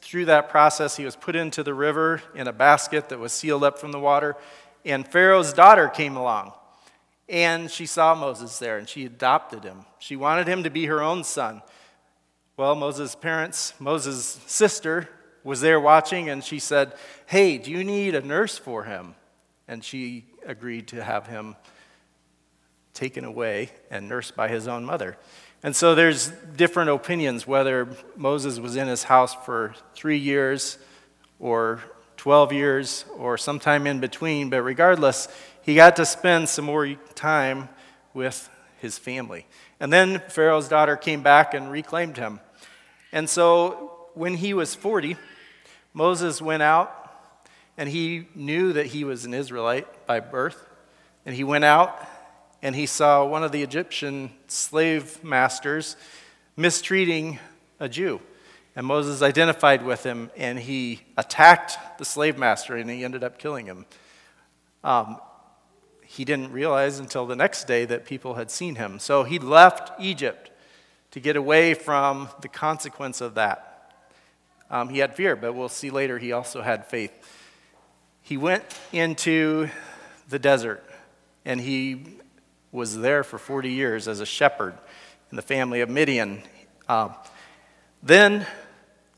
through 0.00 0.24
that 0.26 0.48
process, 0.48 0.96
he 0.96 1.04
was 1.04 1.16
put 1.16 1.36
into 1.36 1.62
the 1.62 1.74
river 1.74 2.22
in 2.34 2.48
a 2.48 2.52
basket 2.52 3.10
that 3.10 3.18
was 3.18 3.32
sealed 3.32 3.62
up 3.62 3.78
from 3.78 3.92
the 3.92 4.00
water. 4.00 4.36
And 4.84 5.06
Pharaoh's 5.06 5.52
daughter 5.52 5.88
came 5.88 6.16
along. 6.16 6.52
And 7.28 7.70
she 7.70 7.86
saw 7.86 8.14
Moses 8.14 8.58
there 8.58 8.78
and 8.78 8.88
she 8.88 9.04
adopted 9.04 9.62
him. 9.62 9.84
She 9.98 10.16
wanted 10.16 10.48
him 10.48 10.64
to 10.64 10.70
be 10.70 10.86
her 10.86 11.00
own 11.00 11.22
son. 11.22 11.62
Well, 12.56 12.74
Moses' 12.74 13.14
parents, 13.14 13.74
Moses' 13.78 14.40
sister, 14.46 15.08
was 15.44 15.60
there 15.60 15.80
watching 15.80 16.28
and 16.28 16.42
she 16.42 16.58
said, 16.58 16.94
Hey, 17.26 17.56
do 17.58 17.70
you 17.70 17.84
need 17.84 18.14
a 18.14 18.20
nurse 18.20 18.58
for 18.58 18.84
him? 18.84 19.14
And 19.70 19.84
she 19.84 20.24
agreed 20.44 20.88
to 20.88 21.02
have 21.02 21.28
him 21.28 21.54
taken 22.92 23.24
away 23.24 23.70
and 23.88 24.08
nursed 24.08 24.34
by 24.34 24.48
his 24.48 24.66
own 24.66 24.84
mother. 24.84 25.16
And 25.62 25.76
so 25.76 25.94
there's 25.94 26.32
different 26.56 26.90
opinions 26.90 27.46
whether 27.46 27.88
Moses 28.16 28.58
was 28.58 28.74
in 28.74 28.88
his 28.88 29.04
house 29.04 29.32
for 29.32 29.76
three 29.94 30.18
years 30.18 30.76
or 31.38 31.80
12 32.16 32.52
years 32.52 33.04
or 33.16 33.38
sometime 33.38 33.86
in 33.86 34.00
between, 34.00 34.50
but 34.50 34.60
regardless, 34.62 35.28
he 35.62 35.76
got 35.76 35.94
to 35.96 36.04
spend 36.04 36.48
some 36.48 36.64
more 36.64 36.88
time 37.14 37.68
with 38.12 38.50
his 38.80 38.98
family. 38.98 39.46
And 39.78 39.92
then 39.92 40.20
Pharaoh's 40.28 40.66
daughter 40.66 40.96
came 40.96 41.22
back 41.22 41.54
and 41.54 41.70
reclaimed 41.70 42.16
him. 42.16 42.40
And 43.12 43.30
so 43.30 44.08
when 44.14 44.34
he 44.34 44.52
was 44.52 44.74
40, 44.74 45.16
Moses 45.94 46.42
went 46.42 46.64
out 46.64 46.99
and 47.80 47.88
he 47.88 48.26
knew 48.34 48.74
that 48.74 48.84
he 48.84 49.04
was 49.04 49.24
an 49.24 49.32
Israelite 49.32 50.06
by 50.06 50.20
birth. 50.20 50.68
And 51.24 51.34
he 51.34 51.44
went 51.44 51.64
out 51.64 52.06
and 52.60 52.76
he 52.76 52.84
saw 52.84 53.24
one 53.24 53.42
of 53.42 53.52
the 53.52 53.62
Egyptian 53.62 54.32
slave 54.48 55.24
masters 55.24 55.96
mistreating 56.58 57.38
a 57.80 57.88
Jew. 57.88 58.20
And 58.76 58.86
Moses 58.86 59.22
identified 59.22 59.82
with 59.82 60.02
him 60.02 60.30
and 60.36 60.58
he 60.58 61.00
attacked 61.16 61.78
the 61.96 62.04
slave 62.04 62.36
master 62.36 62.76
and 62.76 62.90
he 62.90 63.02
ended 63.02 63.24
up 63.24 63.38
killing 63.38 63.64
him. 63.64 63.86
Um, 64.84 65.16
he 66.04 66.26
didn't 66.26 66.52
realize 66.52 66.98
until 66.98 67.24
the 67.24 67.36
next 67.36 67.64
day 67.66 67.86
that 67.86 68.04
people 68.04 68.34
had 68.34 68.50
seen 68.50 68.74
him. 68.74 68.98
So 68.98 69.24
he 69.24 69.38
left 69.38 69.98
Egypt 69.98 70.50
to 71.12 71.20
get 71.20 71.34
away 71.34 71.72
from 71.72 72.28
the 72.42 72.48
consequence 72.48 73.22
of 73.22 73.36
that. 73.36 73.94
Um, 74.70 74.90
he 74.90 74.98
had 74.98 75.16
fear, 75.16 75.34
but 75.34 75.54
we'll 75.54 75.70
see 75.70 75.88
later 75.88 76.18
he 76.18 76.32
also 76.32 76.60
had 76.60 76.86
faith 76.86 77.12
he 78.30 78.36
went 78.36 78.62
into 78.92 79.68
the 80.28 80.38
desert 80.38 80.84
and 81.44 81.60
he 81.60 82.06
was 82.70 82.96
there 82.96 83.24
for 83.24 83.38
40 83.38 83.72
years 83.72 84.06
as 84.06 84.20
a 84.20 84.24
shepherd 84.24 84.78
in 85.32 85.36
the 85.36 85.42
family 85.42 85.80
of 85.80 85.90
Midian. 85.90 86.40
Uh, 86.88 87.08
then, 88.04 88.46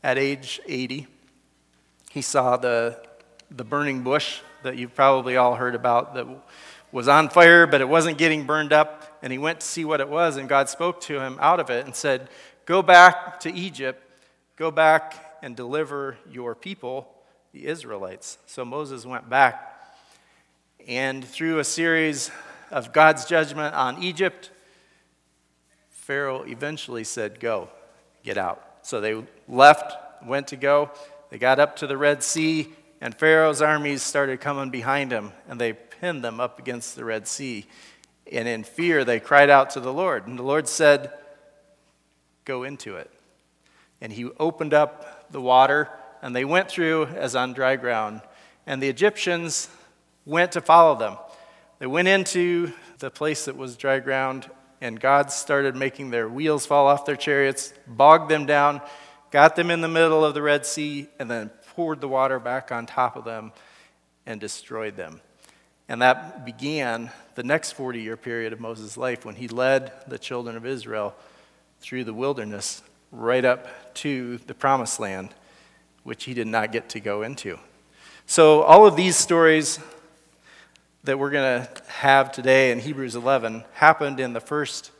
at 0.01 0.17
age 0.17 0.59
80, 0.67 1.05
he 2.09 2.23
saw 2.23 2.57
the, 2.57 2.99
the 3.51 3.63
burning 3.63 4.01
bush 4.01 4.39
that 4.63 4.77
you've 4.77 4.95
probably 4.95 5.37
all 5.37 5.53
heard 5.53 5.75
about 5.75 6.15
that 6.15 6.25
was 6.91 7.07
on 7.07 7.29
fire, 7.29 7.67
but 7.67 7.81
it 7.81 7.87
wasn't 7.87 8.17
getting 8.17 8.47
burned 8.47 8.73
up. 8.73 9.19
And 9.21 9.31
he 9.31 9.37
went 9.37 9.59
to 9.59 9.67
see 9.67 9.85
what 9.85 10.01
it 10.01 10.09
was, 10.09 10.37
and 10.37 10.49
God 10.49 10.69
spoke 10.69 11.01
to 11.01 11.19
him 11.19 11.37
out 11.39 11.59
of 11.59 11.69
it 11.69 11.85
and 11.85 11.95
said, 11.95 12.29
Go 12.65 12.81
back 12.81 13.41
to 13.41 13.53
Egypt, 13.53 14.03
go 14.55 14.71
back 14.71 15.37
and 15.43 15.55
deliver 15.55 16.17
your 16.31 16.55
people 16.55 17.13
the 17.53 17.67
Israelites. 17.67 18.39
So 18.47 18.65
Moses 18.65 19.05
went 19.05 19.29
back, 19.29 19.79
and 20.87 21.23
through 21.23 21.59
a 21.59 21.63
series 21.63 22.31
of 22.71 22.91
God's 22.91 23.25
judgment 23.25 23.75
on 23.75 24.01
Egypt, 24.01 24.49
Pharaoh 25.91 26.41
eventually 26.41 27.03
said, 27.03 27.39
Go, 27.39 27.69
get 28.23 28.39
out. 28.39 28.61
So 28.81 28.99
they 28.99 29.23
left, 29.47 29.95
went 30.25 30.47
to 30.47 30.55
go. 30.55 30.89
They 31.29 31.37
got 31.37 31.59
up 31.59 31.75
to 31.77 31.87
the 31.87 31.95
Red 31.95 32.23
Sea, 32.23 32.69
and 32.99 33.13
Pharaoh's 33.13 33.61
armies 33.61 34.01
started 34.01 34.41
coming 34.41 34.71
behind 34.71 35.11
him, 35.11 35.31
and 35.47 35.61
they 35.61 35.73
pinned 35.73 36.23
them 36.23 36.39
up 36.39 36.57
against 36.57 36.95
the 36.95 37.05
Red 37.05 37.27
Sea. 37.27 37.67
And 38.31 38.47
in 38.47 38.63
fear, 38.63 39.05
they 39.05 39.19
cried 39.19 39.51
out 39.51 39.69
to 39.71 39.79
the 39.79 39.93
Lord. 39.93 40.25
And 40.25 40.39
the 40.39 40.43
Lord 40.43 40.67
said, 40.67 41.13
Go 42.45 42.63
into 42.63 42.95
it. 42.95 43.11
And 44.01 44.11
he 44.11 44.25
opened 44.39 44.73
up 44.73 45.31
the 45.31 45.39
water 45.39 45.89
and 46.23 46.33
they 46.33 46.45
went 46.45 46.69
through 46.69 47.07
as 47.07 47.35
on 47.35 47.51
dry 47.51 47.75
ground. 47.75 48.21
And 48.65 48.81
the 48.81 48.87
Egyptians 48.87 49.67
went 50.25 50.53
to 50.53 50.61
follow 50.61 50.95
them. 50.97 51.17
They 51.79 51.85
went 51.85 52.07
into 52.07 52.71
the 52.99 53.11
place 53.11 53.43
that 53.45 53.57
was 53.57 53.75
dry 53.75 53.99
ground, 53.99 54.49
and 54.79 54.97
God 54.97 55.31
started 55.31 55.75
making 55.75 56.11
their 56.11 56.29
wheels 56.29 56.65
fall 56.65 56.87
off 56.87 57.05
their 57.05 57.17
chariots, 57.17 57.73
bogged 57.85 58.31
them 58.31 58.45
down, 58.45 58.81
got 59.31 59.57
them 59.57 59.69
in 59.69 59.81
the 59.81 59.89
middle 59.89 60.23
of 60.23 60.33
the 60.33 60.41
Red 60.41 60.65
Sea, 60.65 61.09
and 61.19 61.29
then 61.29 61.49
poured 61.75 61.99
the 61.99 62.07
water 62.07 62.39
back 62.39 62.71
on 62.71 62.85
top 62.85 63.17
of 63.17 63.25
them 63.25 63.51
and 64.25 64.39
destroyed 64.39 64.95
them. 64.95 65.19
And 65.89 66.01
that 66.01 66.45
began 66.45 67.11
the 67.35 67.43
next 67.43 67.73
40 67.73 68.01
year 68.01 68.15
period 68.15 68.53
of 68.53 68.61
Moses' 68.61 68.95
life 68.95 69.25
when 69.25 69.35
he 69.35 69.49
led 69.49 69.91
the 70.07 70.17
children 70.17 70.55
of 70.55 70.65
Israel 70.65 71.15
through 71.81 72.05
the 72.05 72.13
wilderness 72.13 72.81
right 73.11 73.43
up 73.43 73.93
to 73.95 74.37
the 74.47 74.53
promised 74.53 75.01
land 75.01 75.33
which 76.03 76.25
he 76.25 76.33
did 76.33 76.47
not 76.47 76.71
get 76.71 76.89
to 76.89 76.99
go 76.99 77.21
into. 77.21 77.57
So, 78.25 78.61
all 78.61 78.85
of 78.85 78.95
these 78.95 79.15
stories 79.15 79.79
that 81.03 81.19
we're 81.19 81.31
going 81.31 81.65
to 81.65 81.83
have 81.87 82.31
today 82.31 82.71
in 82.71 82.79
Hebrews 82.79 83.15
11 83.15 83.65
happened 83.73 84.19
in 84.19 84.31
the 84.31 84.39
first 84.39 84.91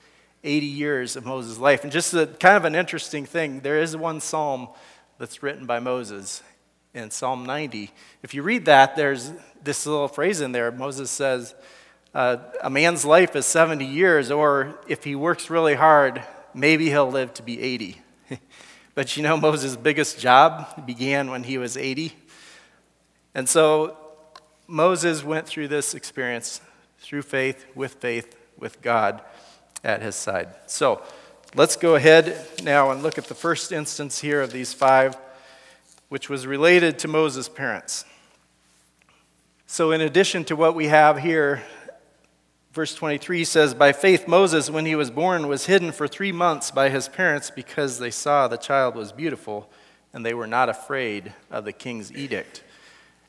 80 0.43 0.65
years 0.65 1.15
of 1.15 1.25
Moses' 1.25 1.57
life. 1.57 1.83
And 1.83 1.91
just 1.91 2.13
a, 2.13 2.27
kind 2.27 2.57
of 2.57 2.65
an 2.65 2.75
interesting 2.75 3.25
thing, 3.25 3.61
there 3.61 3.79
is 3.79 3.95
one 3.95 4.19
psalm 4.19 4.67
that's 5.17 5.41
written 5.41 5.65
by 5.65 5.79
Moses 5.79 6.43
in 6.93 7.09
Psalm 7.09 7.45
90. 7.45 7.91
If 8.21 8.33
you 8.33 8.43
read 8.43 8.65
that, 8.65 8.97
there's 8.97 9.31
this 9.63 9.85
little 9.85 10.09
phrase 10.09 10.41
in 10.41 10.51
there. 10.51 10.71
Moses 10.71 11.09
says, 11.09 11.55
uh, 12.13 12.37
A 12.61 12.69
man's 12.69 13.05
life 13.05 13.35
is 13.35 13.45
70 13.45 13.85
years, 13.85 14.29
or 14.29 14.77
if 14.87 15.05
he 15.05 15.15
works 15.15 15.49
really 15.49 15.75
hard, 15.75 16.21
maybe 16.53 16.89
he'll 16.89 17.09
live 17.09 17.33
to 17.35 17.43
be 17.43 17.61
80. 17.61 18.01
But 18.95 19.17
you 19.17 19.23
know, 19.23 19.37
Moses' 19.37 19.75
biggest 19.75 20.19
job 20.19 20.85
began 20.85 21.31
when 21.31 21.43
he 21.43 21.57
was 21.57 21.77
80. 21.77 22.13
And 23.33 23.49
so 23.49 23.97
Moses 24.67 25.23
went 25.23 25.47
through 25.47 25.67
this 25.67 25.95
experience 25.95 26.61
through 26.99 27.23
faith, 27.23 27.65
with 27.75 27.95
faith, 27.95 28.35
with 28.57 28.81
God 28.81 29.21
at 29.83 30.01
his 30.01 30.15
side. 30.15 30.49
So 30.67 31.01
let's 31.55 31.75
go 31.75 31.95
ahead 31.95 32.47
now 32.63 32.91
and 32.91 33.03
look 33.03 33.17
at 33.17 33.25
the 33.25 33.35
first 33.35 33.71
instance 33.71 34.19
here 34.19 34.41
of 34.41 34.51
these 34.51 34.73
five, 34.73 35.17
which 36.09 36.29
was 36.29 36.45
related 36.45 36.99
to 36.99 37.07
Moses' 37.07 37.49
parents. 37.49 38.05
So, 39.65 39.91
in 39.91 40.01
addition 40.01 40.43
to 40.45 40.55
what 40.55 40.75
we 40.75 40.87
have 40.87 41.17
here, 41.17 41.63
verse 42.73 42.95
23 42.95 43.45
says, 43.45 43.73
By 43.73 43.91
faith, 43.91 44.27
Moses, 44.27 44.69
when 44.69 44.85
he 44.85 44.95
was 44.95 45.11
born, 45.11 45.47
was 45.47 45.67
hidden 45.67 45.91
for 45.91 46.07
three 46.07 46.31
months 46.31 46.71
by 46.71 46.89
his 46.89 47.07
parents 47.07 47.51
because 47.51 47.99
they 47.99 48.09
saw 48.09 48.47
the 48.47 48.57
child 48.57 48.95
was 48.95 49.11
beautiful 49.11 49.69
and 50.11 50.25
they 50.25 50.33
were 50.33 50.47
not 50.47 50.69
afraid 50.69 51.33
of 51.51 51.65
the 51.65 51.71
king's 51.71 52.11
edict. 52.11 52.63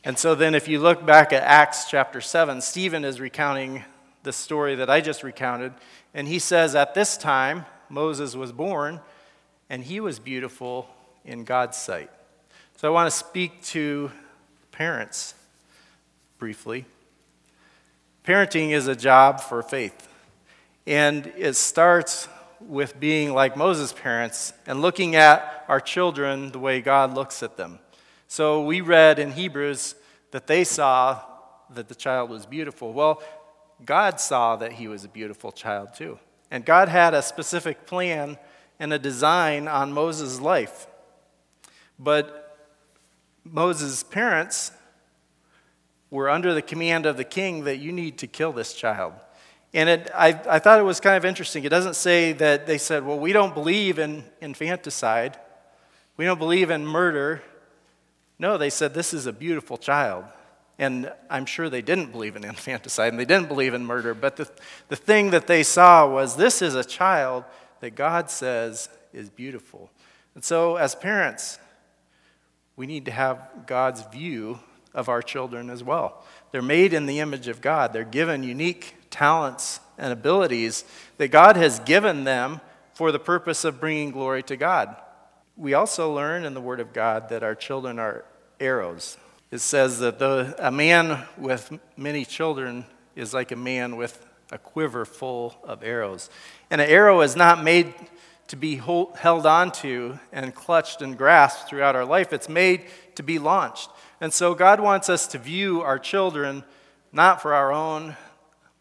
And 0.03 0.19
so, 0.19 0.35
then 0.35 0.55
if 0.55 0.67
you 0.67 0.81
look 0.81 1.05
back 1.07 1.33
at 1.33 1.43
Acts 1.43 1.89
chapter 1.91 2.21
7, 2.21 2.61
Stephen 2.61 3.05
is 3.05 3.21
recounting 3.21 3.85
the 4.23 4.33
story 4.33 4.75
that 4.77 4.91
I 4.91 5.01
just 5.01 5.23
recounted, 5.23 5.73
and 6.15 6.29
he 6.29 6.39
says, 6.39 6.75
At 6.75 6.95
this 6.95 7.17
time, 7.17 7.65
Moses 7.89 8.35
was 8.35 8.53
born, 8.53 9.01
and 9.71 9.85
he 9.85 10.01
was 10.01 10.19
beautiful 10.19 10.89
in 11.25 11.45
God's 11.45 11.79
sight. 11.79 12.11
So, 12.77 12.89
I 12.89 12.91
want 12.91 13.11
to 13.11 13.17
speak 13.17 13.63
to 13.65 14.11
parents 14.73 15.35
briefly. 16.39 16.85
Parenting 18.25 18.71
is 18.71 18.87
a 18.87 18.97
job 18.97 19.39
for 19.39 19.63
faith, 19.63 20.09
and 20.87 21.31
it 21.37 21.57
starts 21.57 22.27
with 22.59 22.99
being 22.99 23.35
like 23.35 23.55
Moses' 23.55 23.93
parents 23.93 24.55
and 24.67 24.81
looking 24.81 25.15
at 25.15 25.67
our 25.69 25.79
children 25.79 26.51
the 26.51 26.59
way 26.59 26.81
God 26.81 27.13
looks 27.13 27.43
at 27.43 27.59
them. 27.59 27.81
So 28.27 28.65
we 28.65 28.81
read 28.81 29.19
in 29.19 29.33
Hebrews 29.33 29.95
that 30.31 30.47
they 30.47 30.65
saw 30.65 31.21
that 31.75 31.89
the 31.89 31.95
child 31.95 32.31
was 32.31 32.47
beautiful. 32.47 32.95
Well, 32.95 33.23
God 33.85 34.19
saw 34.19 34.57
that 34.57 34.73
he 34.73 34.89
was 34.89 35.05
a 35.05 35.09
beautiful 35.09 35.53
child 35.53 35.91
too. 35.95 36.19
And 36.51 36.65
God 36.65 36.89
had 36.89 37.13
a 37.13 37.21
specific 37.21 37.85
plan 37.85 38.39
and 38.81 38.91
a 38.91 38.99
design 38.99 39.69
on 39.69 39.93
Moses' 39.93 40.41
life. 40.41 40.87
But 41.99 42.57
Moses' 43.45 44.03
parents 44.03 44.73
were 46.15 46.31
under 46.31 46.55
the 46.55 46.63
command 46.63 47.07
of 47.07 47.17
the 47.17 47.25
king 47.25 47.65
that 47.65 47.79
you 47.79 47.91
need 47.91 48.19
to 48.19 48.29
kill 48.29 48.53
this 48.53 48.73
child. 48.73 49.13
And 49.75 49.89
it, 49.89 50.11
I, 50.15 50.29
I 50.49 50.61
thought 50.61 50.79
it 50.79 50.85
was 50.85 51.01
kind 51.01 51.17
of 51.17 51.25
interesting. 51.25 51.65
It 51.65 51.71
doesn't 51.71 51.97
say 51.97 52.33
that 52.35 52.69
they 52.69 52.79
said, 52.79 53.05
well, 53.05 53.19
we 53.19 53.33
don't 53.33 53.53
believe 53.53 53.99
in 53.99 54.23
infanticide, 54.41 55.37
we 56.17 56.25
don't 56.25 56.39
believe 56.39 56.71
in 56.71 56.87
murder. 56.87 57.43
No, 58.39 58.57
they 58.57 58.71
said, 58.71 58.95
this 58.95 59.13
is 59.13 59.27
a 59.27 59.33
beautiful 59.33 59.77
child. 59.77 60.25
And 60.79 61.13
I'm 61.29 61.47
sure 61.47 61.69
they 61.69 61.83
didn't 61.83 62.13
believe 62.13 62.37
in 62.37 62.45
infanticide 62.55 63.13
and 63.13 63.19
they 63.19 63.25
didn't 63.25 63.49
believe 63.49 63.75
in 63.75 63.85
murder, 63.85 64.15
but 64.15 64.37
the, 64.37 64.49
the 64.89 64.97
thing 64.97 65.31
that 65.31 65.49
they 65.49 65.65
saw 65.65 66.09
was 66.09 66.37
this 66.37 66.63
is 66.63 66.77
a 66.77 66.85
child 66.85 67.43
that 67.81 67.97
God 67.97 68.31
says 68.31 68.89
is 69.13 69.31
beautiful. 69.31 69.91
And 70.37 70.45
so, 70.45 70.77
as 70.77 70.95
parents, 70.95 71.59
we 72.77 72.87
need 72.87 73.05
to 73.07 73.11
have 73.11 73.67
God's 73.67 74.05
view 74.13 74.61
of 74.95 75.09
our 75.09 75.23
children 75.23 75.71
as 75.71 75.83
well. 75.83 76.23
They're 76.53 76.63
made 76.63 76.95
in 76.95 77.07
the 77.07 77.21
image 77.21 77.49
of 77.49 77.61
God, 77.61 77.93
they're 77.93 78.05
given 78.05 78.43
unique 78.43 78.95
talents 79.11 79.81
and 79.99 80.13
abilities 80.13 80.85
that 81.19 81.29
God 81.29 81.57
has 81.57 81.79
given 81.81 82.25
them 82.25 82.61
for 82.95 83.13
the 83.13 83.19
purpose 83.19 83.65
of 83.65 83.81
bringing 83.81 84.11
glory 84.11 84.43
to 84.45 84.57
God. 84.57 84.97
We 85.57 85.75
also 85.75 86.13
learn 86.13 86.45
in 86.45 86.55
the 86.55 86.61
Word 86.61 86.81
of 86.81 86.93
God 86.93 87.29
that 87.29 87.43
our 87.43 87.55
children 87.55 87.99
are 87.99 88.25
arrows. 88.59 89.17
It 89.51 89.59
says 89.59 90.01
that 90.01 90.19
the, 90.19 90.55
a 90.59 90.71
man 90.71 91.25
with 91.39 91.79
many 91.97 92.25
children 92.25 92.87
is 93.15 93.33
like 93.33 93.53
a 93.53 93.57
man 93.57 93.97
with 93.97 94.25
a 94.51 94.59
quiver 94.59 95.05
full 95.05 95.57
of 95.63 95.83
arrows. 95.85 96.29
And 96.71 96.81
an 96.81 96.89
arrow 96.89 97.21
is 97.21 97.37
not 97.37 97.63
made 97.63 97.95
to 98.49 98.57
be 98.57 98.77
hold, 98.77 99.17
held 99.17 99.47
onto 99.47 100.19
and 100.33 100.55
clutched 100.55 101.03
and 101.03 101.17
grasped 101.17 101.69
throughout 101.69 101.97
our 101.97 102.05
life, 102.05 102.33
it's 102.33 102.49
made 102.49 102.85
to 103.17 103.23
be 103.23 103.39
launched. 103.39 103.91
And 104.21 104.33
so 104.33 104.55
God 104.55 104.81
wants 104.81 105.09
us 105.09 105.27
to 105.29 105.39
view 105.39 105.83
our 105.83 105.99
children 105.99 106.65
not 107.13 107.41
for 107.41 107.55
our 107.55 107.73
own 107.73 108.17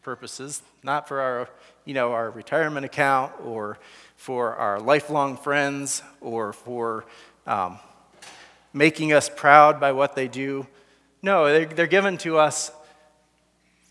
purposes, 0.02 0.62
not 0.84 1.08
for 1.08 1.22
our, 1.22 1.50
you 1.86 1.94
know, 1.94 2.12
our 2.12 2.30
retirement 2.32 2.86
account 2.86 3.32
or 3.46 3.78
for 4.16 4.56
our 4.56 4.80
lifelong 4.80 5.38
friends 5.38 6.02
or 6.22 6.54
for 6.54 7.06
um, 7.46 7.78
making 8.74 9.14
us 9.14 9.30
proud 9.34 9.80
by 9.80 9.92
what 9.92 10.16
they 10.16 10.28
do. 10.28 10.66
No, 11.22 11.46
they're, 11.46 11.66
they're 11.66 11.88
given 11.88 12.18
to 12.20 12.38
us 12.38 12.72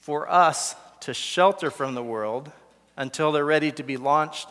for 0.01 0.29
us 0.29 0.75
to 1.01 1.15
shelter 1.15 1.71
from 1.71 1.95
the 1.95 2.03
world 2.03 2.51
until 2.97 3.33
they're 3.33 3.45
ready 3.45 3.71
to 3.73 3.83
be 3.83 3.97
launched 3.97 4.49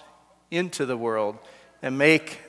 into 0.50 0.86
the 0.86 0.98
world 0.98 1.38
and 1.82 1.98
make 1.98 2.40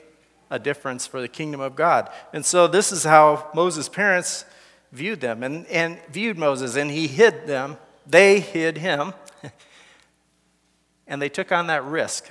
a 0.53 0.59
difference 0.59 1.07
for 1.07 1.19
the 1.19 1.27
kingdom 1.27 1.59
of 1.59 1.75
God. 1.75 2.11
And 2.31 2.45
so 2.45 2.67
this 2.67 2.91
is 2.91 3.03
how 3.03 3.49
Moses' 3.55 3.89
parents 3.89 4.45
viewed 4.91 5.19
them 5.19 5.41
and, 5.41 5.65
and 5.65 5.97
viewed 6.11 6.37
Moses, 6.37 6.75
and 6.75 6.91
he 6.91 7.07
hid 7.07 7.47
them. 7.47 7.77
They 8.05 8.39
hid 8.39 8.77
him, 8.77 9.13
and 11.07 11.19
they 11.19 11.29
took 11.29 11.51
on 11.51 11.67
that 11.67 11.83
risk 11.83 12.29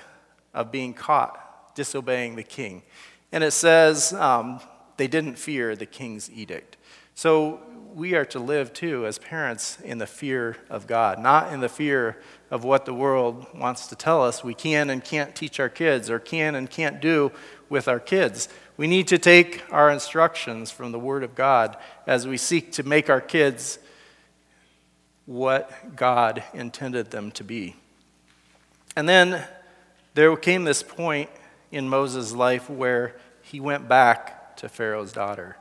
of 0.55 0.71
being 0.71 0.95
caught 0.95 1.75
disobeying 1.75 2.37
the 2.37 2.45
king. 2.45 2.83
And 3.33 3.43
it 3.43 3.51
says 3.51 4.13
um, 4.13 4.61
they 4.99 5.09
didn't 5.09 5.37
fear 5.37 5.75
the 5.75 5.87
king's 5.87 6.31
edict. 6.31 6.77
So 7.17 7.61
we 7.95 8.15
are 8.15 8.25
to 8.27 8.39
live 8.39 8.73
too 8.73 9.05
as 9.05 9.19
parents 9.19 9.79
in 9.81 9.99
the 9.99 10.07
fear 10.07 10.59
of 10.71 10.87
God, 10.87 11.19
not 11.19 11.53
in 11.53 11.61
the 11.61 11.69
fear 11.69 12.19
of 12.51 12.65
what 12.65 12.85
the 12.85 12.95
world 12.95 13.47
wants 13.55 13.87
to 13.89 13.97
tell 13.97 14.23
us 14.23 14.45
we 14.45 14.55
can 14.55 14.91
and 14.91 15.03
can't 15.03 15.35
teach 15.35 15.59
our 15.59 15.69
kids 15.69 16.09
or 16.11 16.19
can 16.19 16.55
and 16.55 16.71
can't 16.71 17.01
do 17.01 17.33
with 17.73 17.89
our 17.89 17.99
kids. 17.99 18.51
We 18.77 18.87
need 18.87 19.09
to 19.09 19.19
take 19.19 19.63
our 19.73 19.91
instructions 19.91 20.71
from 20.71 20.93
the 20.93 20.99
Word 20.99 21.25
of 21.25 21.35
God 21.35 21.77
as 22.07 22.29
we 22.29 22.37
seek 22.37 22.71
to 22.73 22.83
make 22.83 23.09
our 23.09 23.21
kids 23.21 23.79
what 25.25 25.97
God 25.97 26.45
intended 26.53 27.11
them 27.11 27.31
to 27.33 27.43
be. 27.43 27.75
And 28.95 29.09
then 29.09 29.43
there 30.13 30.37
came 30.37 30.65
this 30.65 30.83
point 30.83 31.31
in 31.71 31.89
Moses' 31.89 32.35
life 32.35 32.69
where 32.69 33.17
he 33.41 33.59
went 33.59 33.89
back 33.89 34.55
to 34.59 34.69
Pharaoh's 34.69 35.13
daughter. 35.13 35.57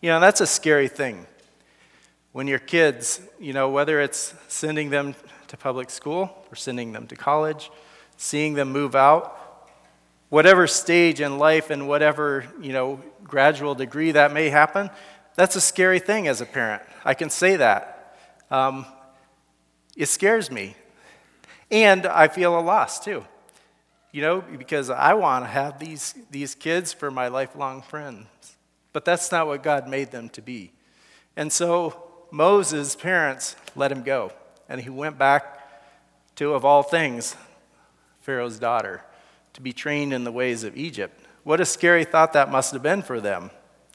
You 0.00 0.10
know, 0.10 0.20
that's 0.20 0.40
a 0.40 0.46
scary 0.46 0.86
thing. 0.86 1.26
When 2.30 2.46
your 2.46 2.60
kids, 2.60 3.20
you 3.40 3.52
know, 3.52 3.70
whether 3.70 4.00
it's 4.00 4.34
sending 4.46 4.90
them 4.90 5.16
to 5.48 5.56
public 5.56 5.90
school 5.90 6.46
or 6.48 6.54
sending 6.54 6.92
them 6.92 7.08
to 7.08 7.16
college, 7.16 7.72
seeing 8.16 8.54
them 8.54 8.70
move 8.70 8.94
out, 8.94 9.42
whatever 10.28 10.66
stage 10.66 11.20
in 11.20 11.38
life 11.38 11.70
and 11.70 11.88
whatever, 11.88 12.46
you 12.60 12.72
know, 12.72 13.00
gradual 13.22 13.74
degree 13.74 14.12
that 14.12 14.32
may 14.32 14.48
happen, 14.48 14.90
that's 15.34 15.56
a 15.56 15.60
scary 15.60 15.98
thing 15.98 16.28
as 16.28 16.40
a 16.40 16.46
parent. 16.46 16.82
I 17.04 17.14
can 17.14 17.30
say 17.30 17.56
that. 17.56 18.18
Um, 18.50 18.86
it 19.96 20.06
scares 20.06 20.50
me. 20.50 20.76
And 21.70 22.06
I 22.06 22.28
feel 22.28 22.58
a 22.58 22.60
loss 22.60 23.00
too. 23.00 23.24
You 24.12 24.22
know, 24.22 24.40
because 24.40 24.88
I 24.88 25.14
want 25.14 25.44
to 25.44 25.48
have 25.48 25.78
these, 25.78 26.14
these 26.30 26.54
kids 26.54 26.92
for 26.92 27.10
my 27.10 27.28
lifelong 27.28 27.82
friends. 27.82 28.26
But 28.92 29.04
that's 29.04 29.30
not 29.30 29.46
what 29.46 29.62
God 29.62 29.88
made 29.88 30.10
them 30.10 30.30
to 30.30 30.40
be. 30.40 30.72
And 31.36 31.52
so 31.52 32.02
Moses' 32.30 32.96
parents 32.96 33.56
let 33.74 33.92
him 33.92 34.02
go. 34.02 34.32
And 34.70 34.80
he 34.80 34.88
went 34.88 35.18
back 35.18 35.52
to, 36.36 36.54
of 36.54 36.64
all 36.64 36.82
things, 36.82 37.36
Pharaoh's 38.20 38.58
daughter 38.58 39.02
to 39.56 39.62
be 39.62 39.72
trained 39.72 40.12
in 40.12 40.24
the 40.24 40.30
ways 40.30 40.64
of 40.64 40.76
Egypt. 40.76 41.18
What 41.42 41.62
a 41.62 41.64
scary 41.64 42.04
thought 42.04 42.34
that 42.34 42.50
must 42.50 42.74
have 42.74 42.82
been 42.82 43.00
for 43.00 43.22
them. 43.22 43.50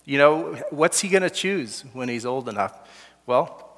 You 0.05 0.17
know, 0.17 0.53
what's 0.71 1.01
he 1.01 1.07
going 1.07 1.21
to 1.21 1.29
choose 1.29 1.85
when 1.93 2.09
he's 2.09 2.25
old 2.25 2.49
enough? 2.49 2.75
Well, 3.27 3.77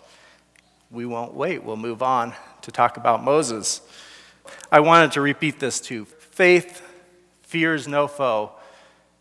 we 0.89 1.05
won't 1.05 1.33
wait. 1.33 1.61
We'll 1.61 1.75
move 1.75 2.01
on 2.01 2.33
to 2.61 2.71
talk 2.71 2.95
about 2.95 3.21
Moses. 3.21 3.81
I 4.71 4.79
wanted 4.79 5.11
to 5.11 5.21
repeat 5.21 5.59
this 5.59 5.81
too. 5.81 6.05
Faith 6.05 6.81
fears 7.41 7.85
no 7.85 8.07
foe, 8.07 8.53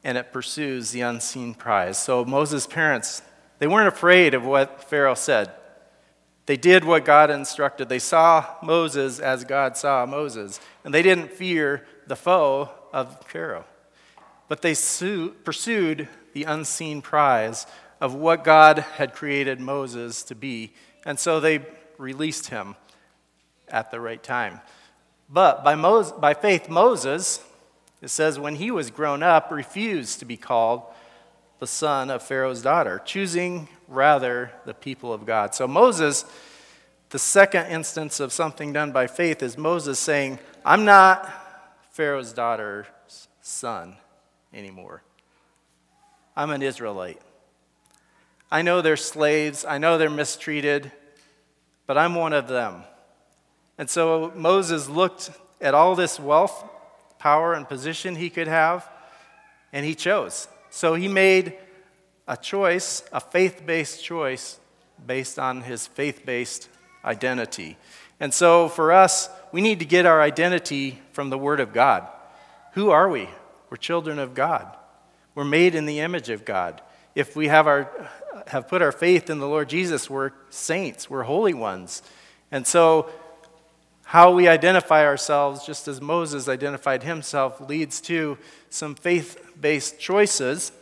and 0.05 0.17
it 0.17 0.33
pursues 0.33 0.93
the 0.93 1.01
unseen 1.01 1.55
prize. 1.55 1.99
So 1.99 2.25
Moses' 2.25 2.69
parents, 2.69 3.23
they 3.59 3.67
weren't 3.67 3.89
afraid 3.89 4.35
of 4.35 4.45
what 4.45 4.89
Pharaoh 4.89 5.15
said. 5.15 5.51
They 6.47 6.57
did 6.57 6.85
what 6.85 7.05
God 7.05 7.31
instructed. 7.31 7.89
They 7.89 7.99
saw 7.99 8.45
Moses 8.63 9.21
as 9.21 9.45
God 9.45 9.77
saw 9.77 10.05
Moses, 10.07 10.61
and 10.85 10.93
they 10.93 11.03
didn't 11.03 11.33
fear 11.33 11.87
the 12.07 12.17
foe 12.17 12.71
of 12.93 13.25
Pharaoh. 13.27 13.65
But 14.49 14.61
they 14.61 14.75
pursued 14.75 16.09
the 16.33 16.45
unseen 16.45 17.01
prize 17.01 17.67
of 18.01 18.15
what 18.15 18.43
God 18.43 18.81
had 18.81 19.15
created 19.15 19.61
Moses 19.61 20.25
to 20.25 20.35
be, 20.35 20.73
and 21.07 21.19
so 21.19 21.39
they 21.39 21.65
released 21.97 22.49
him 22.49 22.75
at 23.69 23.91
the 23.91 24.01
right 24.01 24.23
time. 24.23 24.61
But 25.31 25.63
by, 25.63 25.77
Moses, 25.77 26.13
by 26.13 26.35
faith, 26.35 26.69
Moses, 26.69 27.43
it 28.03 28.09
says, 28.09 28.39
when 28.39 28.57
he 28.57 28.71
was 28.71 28.91
grown 28.91 29.23
up, 29.23 29.51
refused 29.51 30.19
to 30.19 30.25
be 30.25 30.37
called 30.37 30.83
the 31.63 31.67
son 31.69 32.11
of 32.11 32.25
Pharaoh's 32.25 32.61
daughter, 32.61 33.01
choosing 33.05 33.69
rather 33.87 34.51
the 34.65 34.75
people 34.75 35.13
of 35.13 35.25
God. 35.25 35.55
So 35.55 35.69
Moses, 35.69 36.25
the 37.11 37.21
second 37.21 37.67
instance 37.67 38.19
of 38.19 38.33
something 38.33 38.73
done 38.73 38.91
by 38.91 39.07
faith 39.07 39.45
is 39.45 39.57
Moses 39.57 40.01
saying, 40.01 40.41
I'm 40.65 40.85
not 40.85 41.33
Pharaoh's 41.93 42.33
daughter's 42.33 42.87
son 43.43 43.97
anymore. 44.53 45.05
I'm 46.35 46.51
an 46.51 46.63
Israelite. 46.63 47.21
I 48.51 48.63
know 48.63 48.83
they're 48.83 48.97
slaves, 48.97 49.65
I 49.65 49.79
know 49.79 49.99
they're 49.99 50.11
mistreated, 50.11 50.91
but 51.87 51.97
I'm 51.97 52.17
one 52.17 52.33
of 52.33 52.49
them. 52.49 52.83
And 53.79 53.89
so 53.89 54.33
Moses 54.35 54.89
looked 54.89 55.31
at 55.61 55.75
all 55.75 55.95
this 55.95 56.19
wealth, 56.19 56.69
power, 57.21 57.55
and 57.55 57.69
position 57.69 58.17
he 58.17 58.31
could 58.31 58.49
have, 58.49 58.91
and 59.73 59.87
he 59.87 59.95
chose. 59.95 60.49
So 60.75 60.95
he 60.95 61.07
made 61.07 61.59
a 62.27 62.35
choice, 62.35 63.03
a 63.13 63.21
faith 63.21 63.67
based 63.67 64.03
choice, 64.03 64.59
based 65.07 65.39
on 65.39 65.61
his 65.61 65.87
faith 65.87 66.25
based 66.25 66.71
identity. 67.05 67.77
And 68.19 68.33
so 68.33 68.71
for 68.71 68.91
us, 68.91 69.29
we 69.53 69.61
need 69.61 69.81
to 69.81 69.85
get 69.85 70.07
our 70.07 70.23
identity 70.23 70.99
from 71.13 71.29
the 71.29 71.37
Word 71.37 71.61
of 71.61 71.75
God. 71.75 72.09
Who 72.73 72.89
are 72.89 73.11
we? 73.11 73.29
We're 73.69 73.77
children 73.77 74.19
of 74.19 74.33
God. 74.33 74.75
We're 75.35 75.45
made 75.45 75.75
in 75.75 75.85
the 75.85 76.01
image 76.01 76.31
of 76.31 76.47
God. 76.47 76.81
If 77.15 77.37
we 77.37 77.49
have, 77.49 77.67
our, 77.67 77.91
have 78.47 78.67
put 78.67 78.81
our 78.81 78.93
faith 78.93 79.29
in 79.29 79.41
the 79.41 79.49
Lord 79.49 79.69
Jesus, 79.69 80.09
we're 80.09 80.31
saints, 80.49 81.11
we're 81.11 81.25
holy 81.25 81.53
ones. 81.53 82.03
And 82.51 82.67
so, 82.67 83.11
how 84.05 84.33
we 84.33 84.49
identify 84.49 85.05
ourselves, 85.05 85.67
just 85.67 85.89
as 85.89 86.01
Moses 86.01 86.49
identified 86.49 87.03
himself, 87.03 87.61
leads 87.61 88.01
to 88.03 88.37
some 88.69 88.95
faith 88.95 89.52
based 89.63 89.99
choices. 89.99 90.73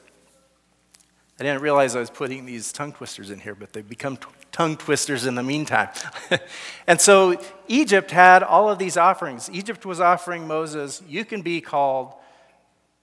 I 1.38 1.44
didn't 1.44 1.62
realize 1.62 1.94
I 1.94 2.00
was 2.00 2.10
putting 2.10 2.44
these 2.44 2.72
tongue 2.72 2.92
twisters 2.92 3.30
in 3.30 3.38
here, 3.38 3.54
but 3.54 3.72
they've 3.72 3.88
become 3.88 4.16
t- 4.16 4.26
tongue 4.52 4.76
twisters 4.76 5.24
in 5.24 5.36
the 5.36 5.42
meantime. 5.42 5.88
and 6.86 7.00
so 7.00 7.40
Egypt 7.68 8.10
had 8.10 8.42
all 8.42 8.68
of 8.68 8.78
these 8.78 8.96
offerings. 8.96 9.48
Egypt 9.52 9.86
was 9.86 10.00
offering 10.00 10.46
Moses, 10.46 11.02
you 11.08 11.24
can 11.24 11.42
be 11.42 11.60
called 11.60 12.14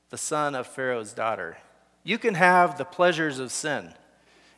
the 0.10 0.18
son 0.18 0.54
of 0.54 0.68
Pharaoh's 0.68 1.14
daughter. 1.14 1.58
You 2.04 2.18
can 2.18 2.36
have 2.36 2.78
the 2.78 2.86
pleasures 2.86 3.40
of 3.40 3.52
sin. 3.52 3.94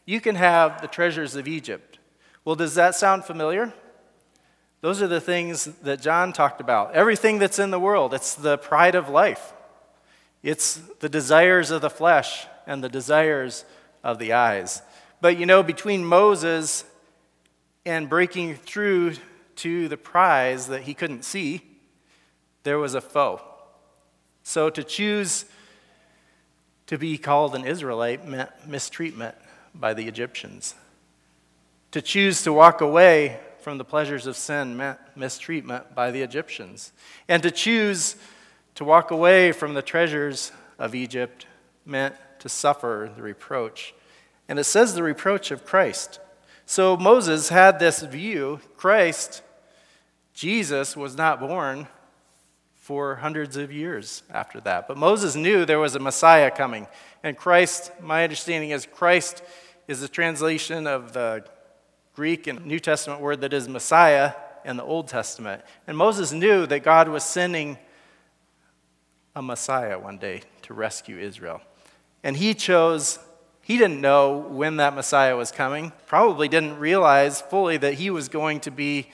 You 0.05 0.19
can 0.19 0.35
have 0.35 0.81
the 0.81 0.87
treasures 0.87 1.35
of 1.35 1.47
Egypt. 1.47 1.99
Well, 2.43 2.55
does 2.55 2.75
that 2.75 2.95
sound 2.95 3.25
familiar? 3.25 3.73
Those 4.81 5.01
are 5.01 5.07
the 5.07 5.21
things 5.21 5.65
that 5.83 6.01
John 6.01 6.33
talked 6.33 6.61
about. 6.61 6.93
Everything 6.93 7.39
that's 7.39 7.59
in 7.59 7.71
the 7.71 7.79
world, 7.79 8.13
it's 8.13 8.33
the 8.33 8.57
pride 8.57 8.95
of 8.95 9.09
life. 9.09 9.53
It's 10.41 10.75
the 10.99 11.09
desires 11.09 11.71
of 11.71 11.81
the 11.81 11.89
flesh 11.89 12.47
and 12.65 12.83
the 12.83 12.89
desires 12.89 13.65
of 14.03 14.19
the 14.19 14.33
eyes. 14.33 14.81
But 15.21 15.37
you 15.37 15.45
know, 15.45 15.63
between 15.63 16.05
Moses 16.05 16.85
and 17.85 18.09
breaking 18.09 18.55
through 18.55 19.15
to 19.57 19.87
the 19.87 19.97
prize 19.97 20.67
that 20.67 20.83
he 20.83 20.93
couldn't 20.93 21.25
see, 21.25 21.61
there 22.63 22.79
was 22.79 22.93
a 22.93 23.01
foe. 23.01 23.41
So 24.43 24.69
to 24.69 24.83
choose 24.83 25.45
to 26.87 26.97
be 26.97 27.17
called 27.17 27.53
an 27.55 27.65
Israelite 27.65 28.27
meant 28.27 28.49
mistreatment 28.65 29.35
by 29.75 29.93
the 29.93 30.07
Egyptians. 30.07 30.75
To 31.91 32.01
choose 32.01 32.41
to 32.43 32.53
walk 32.53 32.81
away 32.81 33.39
from 33.61 33.77
the 33.77 33.85
pleasures 33.85 34.25
of 34.25 34.37
sin 34.37 34.77
meant 34.77 34.97
mistreatment 35.15 35.93
by 35.93 36.11
the 36.11 36.21
Egyptians. 36.21 36.91
And 37.27 37.43
to 37.43 37.51
choose 37.51 38.15
to 38.79 38.85
walk 38.85 39.11
away 39.11 39.51
from 39.51 39.73
the 39.73 39.81
treasures 39.81 40.53
of 40.77 40.95
Egypt 40.95 41.45
meant 41.85 42.15
to 42.39 42.47
suffer 42.47 43.11
the 43.13 43.21
reproach. 43.21 43.93
And 44.47 44.57
it 44.57 44.63
says 44.63 44.93
the 44.93 45.03
reproach 45.03 45.51
of 45.51 45.65
Christ. 45.65 46.21
So 46.65 46.95
Moses 46.95 47.49
had 47.49 47.77
this 47.77 48.01
view 48.01 48.61
Christ, 48.77 49.41
Jesus, 50.33 50.95
was 50.95 51.17
not 51.17 51.41
born 51.41 51.89
for 52.77 53.15
hundreds 53.15 53.57
of 53.57 53.69
years 53.69 54.23
after 54.29 54.61
that. 54.61 54.87
But 54.87 54.95
Moses 54.95 55.35
knew 55.35 55.65
there 55.65 55.77
was 55.77 55.95
a 55.95 55.99
Messiah 55.99 56.49
coming. 56.49 56.87
And 57.21 57.35
Christ, 57.35 57.91
my 58.01 58.23
understanding 58.23 58.69
is 58.69 58.85
Christ 58.85 59.43
is 59.89 59.99
the 59.99 60.07
translation 60.07 60.87
of 60.87 61.11
the 61.11 61.43
Greek 62.15 62.47
and 62.47 62.65
New 62.65 62.79
Testament 62.79 63.19
word 63.19 63.41
that 63.41 63.51
is 63.51 63.67
Messiah 63.67 64.35
in 64.63 64.77
the 64.77 64.85
Old 64.85 65.09
Testament. 65.09 65.63
And 65.85 65.97
Moses 65.97 66.31
knew 66.31 66.65
that 66.67 66.83
God 66.83 67.09
was 67.09 67.25
sending 67.25 67.77
a 69.39 69.41
Messiah 69.41 69.97
one 69.97 70.17
day 70.17 70.41
to 70.63 70.73
rescue 70.73 71.17
Israel. 71.17 71.61
And 72.25 72.35
he 72.35 72.53
chose, 72.53 73.19
he 73.61 73.77
didn't 73.77 74.01
know 74.01 74.37
when 74.37 74.75
that 74.75 74.93
Messiah 74.93 75.37
was 75.37 75.49
coming, 75.49 75.93
probably 76.07 76.49
didn't 76.49 76.77
realize 76.77 77.39
fully 77.39 77.77
that 77.77 77.93
he 77.93 78.09
was 78.09 78.27
going 78.27 78.59
to 78.59 78.69
be 78.69 79.09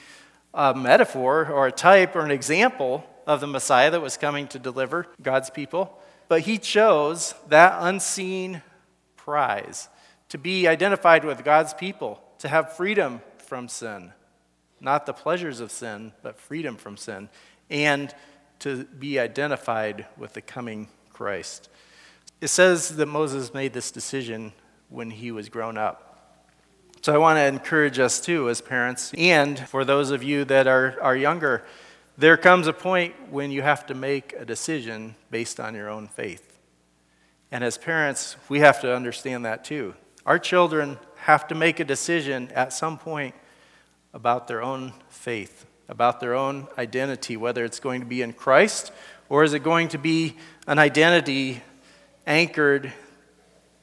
a 0.52 0.74
metaphor 0.74 1.48
or 1.48 1.68
a 1.68 1.72
type 1.72 2.16
or 2.16 2.22
an 2.22 2.32
example 2.32 3.06
of 3.28 3.40
the 3.40 3.46
Messiah 3.46 3.92
that 3.92 4.02
was 4.02 4.18
coming 4.18 4.48
to 4.48 4.58
deliver 4.58 5.06
God's 5.22 5.52
people. 5.52 5.96
But 6.28 6.42
he 6.42 6.58
chose 6.58 7.36
that 7.50 7.78
unseen 7.80 8.64
prize 9.18 9.90
to 10.30 10.40
be 10.40 10.68
identified 10.68 11.24
with 11.24 11.44
God's 11.44 11.76
people, 11.76 12.20
to 12.40 12.48
have 12.48 12.76
freedom 12.76 13.22
from 13.38 13.68
sin, 13.68 14.12
not 14.82 15.06
the 15.06 15.14
pleasures 15.14 15.60
of 15.60 15.72
sin, 15.72 16.14
but 16.24 16.40
freedom 16.40 16.78
from 16.78 16.98
sin, 16.98 17.30
and 17.70 18.14
to 18.60 18.86
be 18.86 19.20
identified 19.20 20.06
with 20.18 20.34
the 20.34 20.42
coming 20.42 20.88
Christ. 21.12 21.70
It 22.42 22.48
says 22.48 22.96
that 22.98 23.06
Moses 23.06 23.54
made 23.54 23.74
this 23.74 23.92
decision 23.92 24.54
when 24.90 25.10
he 25.10 25.32
was 25.32 25.50
grown 25.50 25.78
up. 25.78 26.02
So 27.02 27.14
I 27.14 27.18
want 27.18 27.38
to 27.38 27.46
encourage 27.46 28.00
us 28.00 28.20
too, 28.20 28.50
as 28.50 28.62
parents, 28.62 29.14
and 29.18 29.60
for 29.60 29.86
those 29.86 30.12
of 30.12 30.24
you 30.24 30.44
that 30.46 30.68
are, 30.68 30.98
are 31.02 31.16
younger, 31.16 31.64
there 32.18 32.38
comes 32.38 32.68
a 32.68 32.74
point 32.74 33.14
when 33.30 33.52
you 33.52 33.62
have 33.62 33.86
to 33.88 33.94
make 33.94 34.34
a 34.34 34.46
decision 34.46 35.16
based 35.30 35.60
on 35.60 35.76
your 35.76 35.90
own 35.90 36.08
faith. 36.08 36.58
And 37.52 37.64
as 37.64 37.78
parents, 37.78 38.38
we 38.50 38.60
have 38.60 38.82
to 38.82 38.96
understand 38.96 39.46
that 39.46 39.64
too. 39.64 39.94
Our 40.26 40.40
children 40.40 40.98
have 41.18 41.48
to 41.50 41.56
make 41.56 41.80
a 41.80 41.86
decision 41.86 42.52
at 42.54 42.74
some 42.74 42.98
point 42.98 43.36
about 44.14 44.48
their 44.48 44.64
own 44.64 44.94
faith 45.10 45.66
about 45.88 46.20
their 46.20 46.34
own 46.34 46.68
identity, 46.78 47.38
whether 47.38 47.64
it's 47.64 47.80
going 47.80 48.02
to 48.02 48.08
be 48.08 48.22
in 48.22 48.34
Christ 48.34 48.92
or 49.30 49.44
is 49.44 49.54
it 49.54 49.64
going 49.64 49.90
to 49.90 49.98
be 49.98 50.36
an 50.68 50.80
identity 50.80 51.62
anchored 52.28 52.92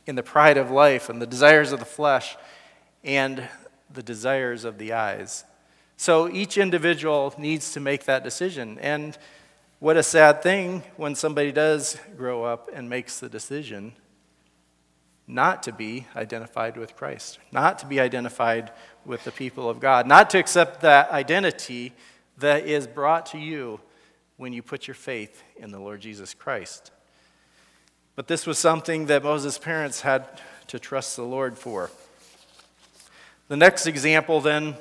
in 0.06 0.14
the 0.16 0.22
pride 0.22 0.56
of 0.56 0.70
life 0.70 1.08
and 1.08 1.22
the 1.22 1.26
desires 1.26 1.72
of 1.72 1.78
the 1.78 1.84
flesh 1.84 2.36
and 3.04 3.48
the 3.92 4.02
desires 4.02 4.64
of 4.64 4.78
the 4.78 4.92
eyes. 4.92 5.44
So 5.96 6.28
each 6.28 6.58
individual 6.58 7.34
needs 7.38 7.72
to 7.74 7.80
make 7.80 8.04
that 8.04 8.24
decision. 8.24 8.78
And 8.80 9.16
what 9.78 9.96
a 9.96 10.02
sad 10.02 10.42
thing 10.42 10.82
when 10.96 11.14
somebody 11.14 11.52
does 11.52 11.98
grow 12.16 12.44
up 12.44 12.68
and 12.72 12.88
makes 12.88 13.20
the 13.20 13.28
decision 13.28 13.92
not 15.26 15.62
to 15.62 15.72
be 15.72 16.06
identified 16.16 16.76
with 16.76 16.96
Christ, 16.96 17.38
not 17.52 17.78
to 17.80 17.86
be 17.86 18.00
identified 18.00 18.72
with 19.04 19.24
the 19.24 19.32
people 19.32 19.68
of 19.68 19.80
God, 19.80 20.06
not 20.06 20.30
to 20.30 20.38
accept 20.38 20.80
that 20.82 21.10
identity 21.10 21.92
that 22.38 22.66
is 22.66 22.86
brought 22.86 23.26
to 23.26 23.38
you 23.38 23.80
when 24.36 24.52
you 24.52 24.62
put 24.62 24.86
your 24.86 24.94
faith 24.94 25.42
in 25.56 25.70
the 25.70 25.78
Lord 25.78 26.00
Jesus 26.00 26.34
Christ. 26.34 26.90
But 28.16 28.26
this 28.26 28.46
was 28.46 28.58
something 28.58 29.06
that 29.06 29.22
Moses' 29.22 29.58
parents 29.58 30.02
had 30.02 30.40
to 30.68 30.78
trust 30.78 31.16
the 31.16 31.22
Lord 31.22 31.56
for. 31.56 31.90
The 33.48 33.56
next 33.56 33.86
example, 33.86 34.40
then, 34.40 34.76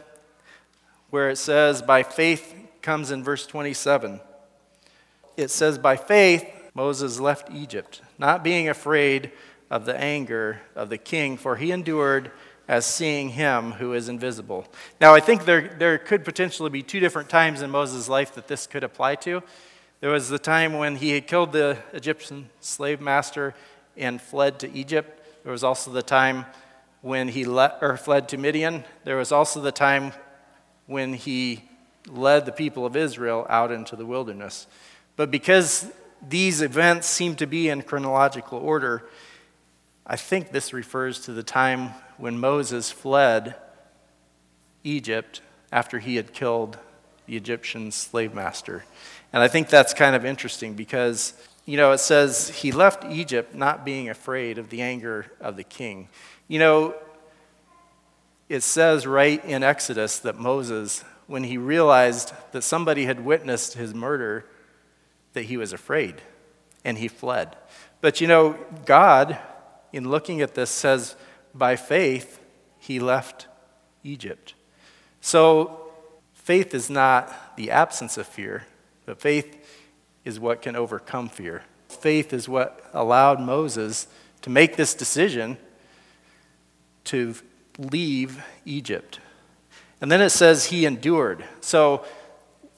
where 1.09 1.29
it 1.29 1.37
says, 1.37 1.81
by 1.81 2.03
faith, 2.03 2.55
comes 2.81 3.11
in 3.11 3.23
verse 3.23 3.45
27. 3.45 4.19
It 5.37 5.49
says, 5.49 5.77
by 5.77 5.95
faith, 5.95 6.45
Moses 6.73 7.19
left 7.19 7.51
Egypt, 7.51 8.01
not 8.17 8.43
being 8.43 8.69
afraid 8.69 9.31
of 9.71 9.85
the 9.85 9.97
anger 9.97 10.59
of 10.75 10.89
the 10.89 10.97
king, 10.97 11.37
for 11.37 11.55
he 11.55 11.71
endured 11.71 12.29
as 12.67 12.85
seeing 12.85 13.29
him 13.29 13.71
who 13.71 13.93
is 13.93 14.09
invisible. 14.09 14.67
Now, 14.99 15.15
I 15.15 15.21
think 15.21 15.45
there, 15.45 15.69
there 15.79 15.97
could 15.97 16.25
potentially 16.25 16.69
be 16.69 16.83
two 16.83 16.99
different 16.99 17.29
times 17.29 17.61
in 17.61 17.69
Moses' 17.69 18.09
life 18.09 18.35
that 18.35 18.49
this 18.49 18.67
could 18.67 18.83
apply 18.83 19.15
to. 19.15 19.41
There 20.01 20.09
was 20.09 20.27
the 20.27 20.37
time 20.37 20.73
when 20.73 20.97
he 20.97 21.11
had 21.11 21.25
killed 21.25 21.53
the 21.53 21.77
Egyptian 21.93 22.49
slave 22.59 22.99
master 22.99 23.55
and 23.95 24.21
fled 24.21 24.59
to 24.59 24.71
Egypt. 24.71 25.23
There 25.43 25.53
was 25.53 25.63
also 25.63 25.89
the 25.89 26.03
time 26.03 26.45
when 27.01 27.29
he 27.29 27.47
or 27.47 27.97
fled 27.97 28.27
to 28.29 28.37
Midian. 28.37 28.83
There 29.05 29.17
was 29.17 29.31
also 29.31 29.61
the 29.61 29.71
time 29.71 30.11
when 30.85 31.13
he 31.13 31.63
led 32.09 32.45
the 32.45 32.51
people 32.51 32.85
of 32.85 32.97
Israel 32.97 33.45
out 33.49 33.71
into 33.71 33.95
the 33.95 34.05
wilderness. 34.05 34.67
But 35.15 35.31
because 35.31 35.89
these 36.27 36.61
events 36.61 37.07
seem 37.07 37.35
to 37.35 37.47
be 37.47 37.69
in 37.69 37.83
chronological 37.83 38.59
order, 38.59 39.07
I 40.05 40.15
think 40.15 40.51
this 40.51 40.73
refers 40.73 41.21
to 41.21 41.33
the 41.33 41.43
time 41.43 41.89
when 42.17 42.39
Moses 42.39 42.91
fled 42.91 43.55
Egypt 44.83 45.41
after 45.71 45.99
he 45.99 46.15
had 46.15 46.33
killed 46.33 46.77
the 47.27 47.37
Egyptian 47.37 47.91
slave 47.91 48.33
master. 48.33 48.83
And 49.31 49.41
I 49.41 49.47
think 49.47 49.69
that's 49.69 49.93
kind 49.93 50.15
of 50.15 50.25
interesting 50.25 50.73
because 50.73 51.33
you 51.65 51.77
know, 51.77 51.91
it 51.91 51.99
says 51.99 52.49
he 52.49 52.71
left 52.71 53.05
Egypt 53.05 53.53
not 53.53 53.85
being 53.85 54.09
afraid 54.09 54.57
of 54.57 54.69
the 54.69 54.81
anger 54.81 55.27
of 55.39 55.55
the 55.55 55.63
king. 55.63 56.09
You 56.47 56.59
know, 56.59 56.95
it 58.49 58.61
says 58.63 59.05
right 59.05 59.43
in 59.45 59.63
Exodus 59.63 60.19
that 60.19 60.37
Moses, 60.37 61.03
when 61.27 61.43
he 61.43 61.57
realized 61.57 62.33
that 62.51 62.63
somebody 62.63 63.05
had 63.05 63.23
witnessed 63.23 63.75
his 63.75 63.93
murder, 63.93 64.45
that 65.33 65.45
he 65.45 65.55
was 65.55 65.71
afraid 65.71 66.15
and 66.83 66.97
he 66.97 67.07
fled. 67.07 67.55
But 68.01 68.19
you 68.19 68.27
know, 68.27 68.57
God, 68.85 69.37
in 69.93 70.09
looking 70.09 70.41
at 70.41 70.55
this, 70.55 70.69
says 70.69 71.15
by 71.53 71.75
faith 71.75 72.39
he 72.79 72.99
left 72.99 73.47
Egypt. 74.03 74.53
So 75.21 75.91
faith 76.33 76.73
is 76.73 76.89
not 76.89 77.55
the 77.57 77.71
absence 77.71 78.17
of 78.17 78.27
fear, 78.27 78.65
but 79.05 79.19
faith 79.19 79.57
is 80.25 80.39
what 80.39 80.61
can 80.61 80.75
overcome 80.75 81.29
fear. 81.29 81.63
Faith 81.89 82.33
is 82.33 82.47
what 82.47 82.89
allowed 82.93 83.39
Moses 83.39 84.07
to 84.41 84.49
make 84.49 84.75
this 84.75 84.93
decision 84.93 85.57
to 87.05 87.35
leave 87.77 88.43
Egypt. 88.65 89.19
And 89.99 90.11
then 90.11 90.21
it 90.21 90.29
says 90.29 90.65
he 90.65 90.85
endured. 90.85 91.43
So 91.61 92.05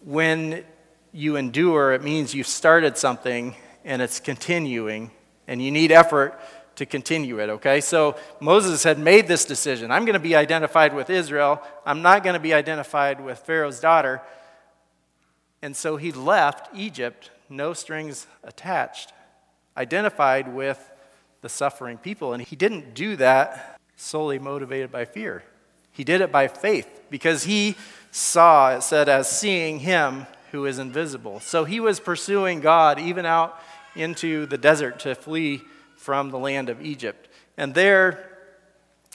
when 0.01 0.65
you 1.11 1.35
endure, 1.35 1.93
it 1.93 2.03
means 2.03 2.33
you've 2.33 2.47
started 2.47 2.97
something 2.97 3.55
and 3.85 4.01
it's 4.01 4.19
continuing, 4.19 5.11
and 5.47 5.61
you 5.61 5.69
need 5.69 5.91
effort 5.91 6.39
to 6.75 6.85
continue 6.85 7.39
it, 7.39 7.49
okay? 7.49 7.81
So 7.81 8.15
Moses 8.39 8.83
had 8.83 8.97
made 8.97 9.27
this 9.27 9.45
decision 9.45 9.91
I'm 9.91 10.05
going 10.05 10.13
to 10.13 10.19
be 10.19 10.35
identified 10.35 10.93
with 10.93 11.09
Israel, 11.09 11.61
I'm 11.85 12.01
not 12.01 12.23
going 12.23 12.33
to 12.33 12.39
be 12.39 12.53
identified 12.53 13.23
with 13.23 13.39
Pharaoh's 13.39 13.79
daughter. 13.79 14.21
And 15.61 15.75
so 15.75 15.95
he 15.95 16.11
left 16.11 16.75
Egypt, 16.75 17.31
no 17.49 17.73
strings 17.73 18.27
attached, 18.43 19.13
identified 19.77 20.53
with 20.53 20.91
the 21.41 21.49
suffering 21.49 21.97
people. 21.97 22.33
And 22.33 22.43
he 22.43 22.55
didn't 22.55 22.93
do 22.93 23.15
that 23.15 23.79
solely 23.95 24.39
motivated 24.39 24.91
by 24.91 25.05
fear. 25.05 25.43
He 25.91 26.03
did 26.03 26.21
it 26.21 26.31
by 26.31 26.47
faith 26.47 26.87
because 27.09 27.43
he 27.43 27.75
saw, 28.11 28.75
it 28.75 28.83
said, 28.83 29.07
as 29.07 29.29
seeing 29.29 29.79
him 29.79 30.25
who 30.51 30.65
is 30.65 30.79
invisible. 30.79 31.39
So 31.39 31.65
he 31.65 31.79
was 31.79 31.99
pursuing 31.99 32.59
God 32.59 32.99
even 32.99 33.25
out 33.25 33.59
into 33.95 34.45
the 34.45 34.57
desert 34.57 34.99
to 35.01 35.15
flee 35.15 35.61
from 36.03 36.31
the 36.31 36.37
land 36.37 36.67
of 36.67 36.81
Egypt. 36.81 37.29
And 37.55 37.73
there, 37.73 38.29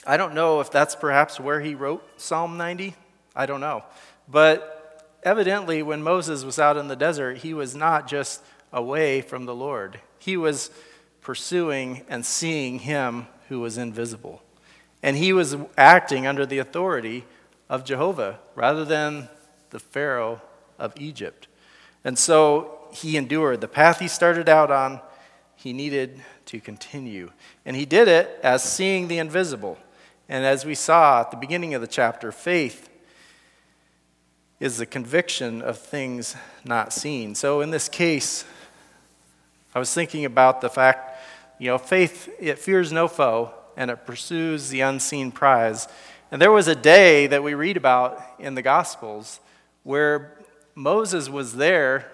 I 0.07 0.17
don't 0.17 0.33
know 0.33 0.59
if 0.59 0.71
that's 0.71 0.95
perhaps 0.95 1.39
where 1.39 1.61
he 1.61 1.75
wrote 1.75 2.19
Psalm 2.19 2.57
90. 2.57 2.95
I 3.35 3.45
don't 3.45 3.61
know. 3.61 3.83
But 4.27 5.05
evidently, 5.21 5.83
when 5.83 6.01
Moses 6.01 6.43
was 6.43 6.57
out 6.57 6.77
in 6.77 6.87
the 6.87 6.95
desert, 6.95 7.37
he 7.37 7.53
was 7.53 7.75
not 7.75 8.07
just 8.07 8.41
away 8.73 9.21
from 9.21 9.45
the 9.45 9.53
Lord, 9.53 9.99
he 10.17 10.35
was 10.35 10.71
pursuing 11.21 12.05
and 12.09 12.25
seeing 12.25 12.79
him 12.79 13.27
who 13.49 13.59
was 13.59 13.77
invisible. 13.77 14.41
And 15.03 15.15
he 15.15 15.31
was 15.31 15.57
acting 15.77 16.25
under 16.25 16.45
the 16.45 16.57
authority 16.57 17.23
of 17.69 17.85
Jehovah 17.85 18.39
rather 18.55 18.83
than 18.83 19.29
the 19.69 19.79
Pharaoh 19.79 20.41
of 20.79 20.93
Egypt. 20.99 21.47
And 22.03 22.17
so 22.17 22.79
he 22.91 23.15
endured. 23.15 23.61
The 23.61 23.67
path 23.67 23.99
he 23.99 24.07
started 24.07 24.49
out 24.49 24.71
on, 24.71 25.01
he 25.61 25.73
needed 25.73 26.21
to 26.45 26.61
continue. 26.61 27.31
And 27.65 27.75
he 27.75 27.85
did 27.85 28.07
it 28.07 28.39
as 28.41 28.63
seeing 28.63 29.09
the 29.09 29.17
invisible. 29.17 29.77
And 30.29 30.45
as 30.45 30.63
we 30.63 30.73
saw 30.73 31.19
at 31.19 31.31
the 31.31 31.37
beginning 31.37 31.73
of 31.73 31.81
the 31.81 31.87
chapter, 31.87 32.31
faith 32.31 32.89
is 34.61 34.77
the 34.77 34.85
conviction 34.85 35.61
of 35.61 35.77
things 35.77 36.37
not 36.63 36.93
seen. 36.93 37.35
So 37.35 37.59
in 37.59 37.71
this 37.71 37.89
case, 37.89 38.45
I 39.75 39.79
was 39.79 39.93
thinking 39.93 40.23
about 40.23 40.61
the 40.61 40.69
fact, 40.69 41.19
you 41.57 41.67
know, 41.67 41.77
faith, 41.77 42.33
it 42.39 42.57
fears 42.57 42.93
no 42.93 43.09
foe 43.09 43.53
and 43.75 43.91
it 43.91 44.05
pursues 44.05 44.69
the 44.69 44.79
unseen 44.79 45.29
prize. 45.29 45.89
And 46.31 46.41
there 46.41 46.53
was 46.53 46.69
a 46.69 46.75
day 46.75 47.27
that 47.27 47.43
we 47.43 47.53
read 47.53 47.75
about 47.75 48.23
in 48.39 48.55
the 48.55 48.61
Gospels 48.61 49.41
where 49.83 50.37
Moses 50.73 51.27
was 51.27 51.57
there 51.57 52.09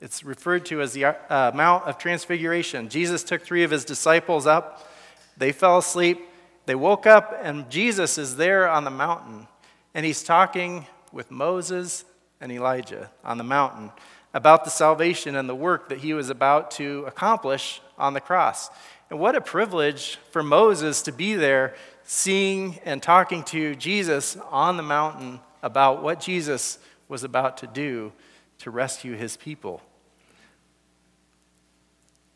it's 0.00 0.22
referred 0.22 0.64
to 0.66 0.80
as 0.80 0.92
the 0.92 1.06
uh, 1.06 1.52
Mount 1.54 1.84
of 1.84 1.98
Transfiguration. 1.98 2.88
Jesus 2.88 3.24
took 3.24 3.42
three 3.42 3.64
of 3.64 3.70
his 3.70 3.84
disciples 3.84 4.46
up. 4.46 4.88
They 5.36 5.52
fell 5.52 5.78
asleep. 5.78 6.20
They 6.66 6.74
woke 6.74 7.06
up, 7.06 7.38
and 7.42 7.68
Jesus 7.70 8.18
is 8.18 8.36
there 8.36 8.68
on 8.68 8.84
the 8.84 8.90
mountain. 8.90 9.48
And 9.94 10.06
he's 10.06 10.22
talking 10.22 10.86
with 11.12 11.30
Moses 11.30 12.04
and 12.40 12.52
Elijah 12.52 13.10
on 13.24 13.38
the 13.38 13.44
mountain 13.44 13.90
about 14.34 14.64
the 14.64 14.70
salvation 14.70 15.34
and 15.34 15.48
the 15.48 15.54
work 15.54 15.88
that 15.88 15.98
he 15.98 16.14
was 16.14 16.30
about 16.30 16.70
to 16.72 17.04
accomplish 17.06 17.80
on 17.96 18.12
the 18.12 18.20
cross. 18.20 18.70
And 19.10 19.18
what 19.18 19.34
a 19.34 19.40
privilege 19.40 20.18
for 20.30 20.42
Moses 20.42 21.02
to 21.02 21.12
be 21.12 21.34
there, 21.34 21.74
seeing 22.04 22.78
and 22.84 23.02
talking 23.02 23.42
to 23.44 23.74
Jesus 23.74 24.36
on 24.50 24.76
the 24.76 24.82
mountain 24.82 25.40
about 25.62 26.02
what 26.02 26.20
Jesus 26.20 26.78
was 27.08 27.24
about 27.24 27.56
to 27.58 27.66
do 27.66 28.12
to 28.58 28.70
rescue 28.70 29.14
his 29.14 29.36
people. 29.36 29.82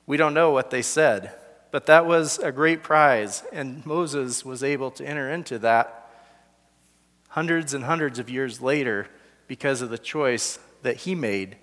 We 0.07 0.17
don't 0.17 0.35
know 0.35 0.51
what 0.51 0.71
they 0.71 0.83
said, 0.83 1.33
but 1.71 1.87
that 1.87 2.07
was 2.07 2.39
a 2.39 2.53
great 2.53 2.83
prize, 2.83 3.45
and 3.53 3.85
Moses 3.87 4.45
was 4.45 4.63
able 4.63 4.91
to 4.93 5.07
enter 5.07 5.31
into 5.31 5.59
that 5.61 6.11
hundreds 7.29 7.73
and 7.73 7.85
hundreds 7.85 8.19
of 8.19 8.29
years 8.29 8.61
later 8.61 9.09
because 9.47 9.81
of 9.81 9.91
the 9.91 9.99
choice 9.99 10.59
that 10.83 10.99
he 10.99 11.15
made 11.15 11.57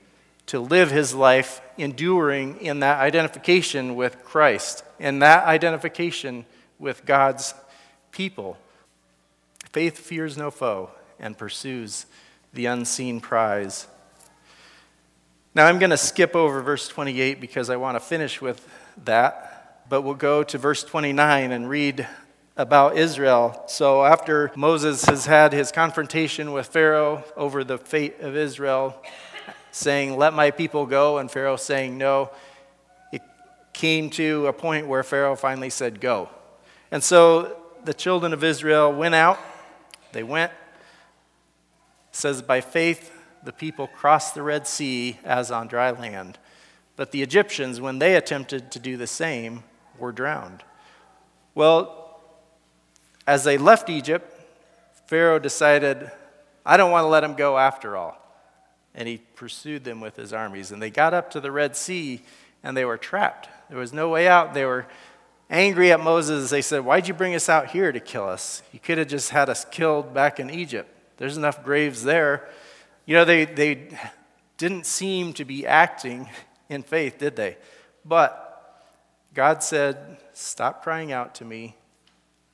to 0.48 0.60
live 0.60 0.90
his 0.90 1.14
life 1.14 1.62
enduring 1.78 2.58
in 2.60 2.80
that 2.80 3.00
identification 3.00 3.96
with 3.96 4.24
Christ 4.24 4.84
and 5.00 5.22
that 5.22 5.46
identification 5.46 6.46
with 6.80 7.06
God's 7.06 7.54
people. 8.12 8.58
Faith 9.72 10.00
fears 10.00 10.38
no 10.38 10.50
foe 10.50 10.90
and 11.20 11.38
pursues 11.38 12.08
the 12.52 12.66
unseen 12.66 13.22
prize 13.22 13.86
now, 15.56 15.66
I'm 15.66 15.80
going 15.80 15.90
to 15.90 15.98
skip 15.98 16.36
over 16.36 16.62
verse 16.62 16.88
28 16.88 17.42
because 17.42 17.72
I 17.72 17.76
want 17.76 17.96
to 17.96 18.00
finish 18.00 18.40
with 18.40 18.68
that, 19.06 19.84
but 19.90 20.04
we'll 20.04 20.14
go 20.14 20.44
to 20.44 20.58
verse 20.60 20.84
29 20.84 21.52
and 21.52 21.68
read 21.68 22.08
about 22.56 22.98
Israel. 22.98 23.64
So, 23.68 24.06
after 24.06 24.52
Moses 24.56 25.06
has 25.06 25.26
had 25.26 25.52
his 25.52 25.72
confrontation 25.72 26.52
with 26.52 26.68
Pharaoh 26.68 27.24
over 27.36 27.64
the 27.64 27.80
fate 27.80 28.20
of 28.20 28.36
Israel, 28.36 28.96
saying, 29.72 30.18
Let 30.18 30.36
my 30.36 30.52
people 30.52 30.86
go, 30.86 31.18
and 31.18 31.32
Pharaoh 31.32 31.58
saying, 31.58 31.98
No, 31.98 32.30
it 33.12 33.24
came 33.74 34.12
to 34.12 34.46
a 34.46 34.54
point 34.54 34.88
where 34.88 35.02
Pharaoh 35.02 35.36
finally 35.36 35.72
said, 35.72 36.00
Go. 36.00 36.30
And 36.92 37.04
so 37.04 37.58
the 37.86 37.94
children 37.96 38.34
of 38.34 38.44
Israel 38.44 38.94
went 38.94 39.16
out. 39.16 39.40
They 40.12 40.24
went, 40.24 40.52
says, 42.12 42.44
by 42.44 42.62
faith 42.62 43.19
the 43.44 43.54
people 43.54 43.88
crossed 43.88 44.36
the 44.36 44.44
Red 44.44 44.68
Sea 44.68 45.18
as 45.24 45.52
on 45.52 45.68
dry 45.68 45.92
land. 45.92 46.38
But 46.96 47.12
the 47.12 47.22
Egyptians, 47.22 47.80
when 47.80 48.00
they 48.00 48.16
attempted 48.16 48.72
to 48.72 48.80
do 48.80 48.98
the 48.98 49.08
same, 49.08 49.64
were 49.98 50.12
drowned. 50.12 50.64
Well, 51.56 52.20
as 53.26 53.44
they 53.44 53.58
left 53.58 53.90
Egypt, 53.90 54.36
Pharaoh 55.08 55.40
decided, 55.40 56.12
I 56.66 56.78
don't 56.78 56.92
want 56.92 57.04
to 57.04 57.08
let 57.08 57.22
them 57.22 57.36
go 57.36 57.58
after 57.58 57.96
all. 57.96 58.18
And 58.94 59.08
he 59.08 59.18
pursued 59.36 59.84
them 59.84 60.02
with 60.02 60.16
his 60.16 60.34
armies. 60.34 60.72
And 60.72 60.82
they 60.82 60.90
got 60.90 61.14
up 61.14 61.32
to 61.32 61.40
the 61.40 61.52
Red 61.52 61.76
Sea 61.76 62.22
and 62.64 62.76
they 62.76 62.86
were 62.86 62.98
trapped. 62.98 63.48
There 63.70 63.78
was 63.78 63.94
no 63.94 64.10
way 64.10 64.28
out. 64.28 64.54
They 64.54 64.66
were 64.66 64.88
angry 65.50 65.92
at 65.92 66.00
Moses. 66.00 66.50
They 66.50 66.62
said, 66.62 66.84
Why'd 66.84 67.08
you 67.08 67.14
bring 67.14 67.36
us 67.36 67.50
out 67.50 67.68
here 67.68 67.92
to 67.92 68.00
kill 68.00 68.28
us? 68.28 68.62
You 68.72 68.80
could 68.80 68.98
have 68.98 69.08
just 69.08 69.30
had 69.30 69.50
us 69.50 69.66
killed 69.66 70.14
back 70.14 70.40
in 70.40 70.50
Egypt. 70.50 70.90
There's 71.18 71.38
enough 71.38 71.64
graves 71.64 72.04
there. 72.04 72.50
You 73.10 73.16
know, 73.16 73.26
they, 73.26 73.46
they 73.46 73.88
didn't 74.60 74.86
seem 74.86 75.34
to 75.34 75.44
be 75.44 75.66
acting 75.66 76.30
in 76.70 76.84
faith, 76.84 77.18
did 77.18 77.36
they? 77.36 77.58
But 78.06 78.72
God 79.34 79.64
said, 79.64 80.20
Stop 80.34 80.84
crying 80.84 81.12
out 81.12 81.34
to 81.36 81.44
me 81.44 81.76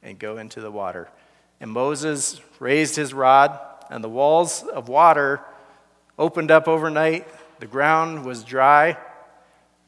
and 0.02 0.18
go 0.18 0.38
into 0.38 0.62
the 0.62 0.72
water. 0.72 1.10
And 1.60 1.70
Moses 1.70 2.40
raised 2.60 2.96
his 2.96 3.14
rod, 3.14 3.60
and 3.90 4.02
the 4.02 4.08
walls 4.08 4.64
of 4.64 4.88
water 4.88 5.42
opened 6.18 6.52
up 6.52 6.70
overnight. 6.70 7.28
The 7.60 7.68
ground 7.68 8.24
was 8.24 8.46
dry. 8.46 8.96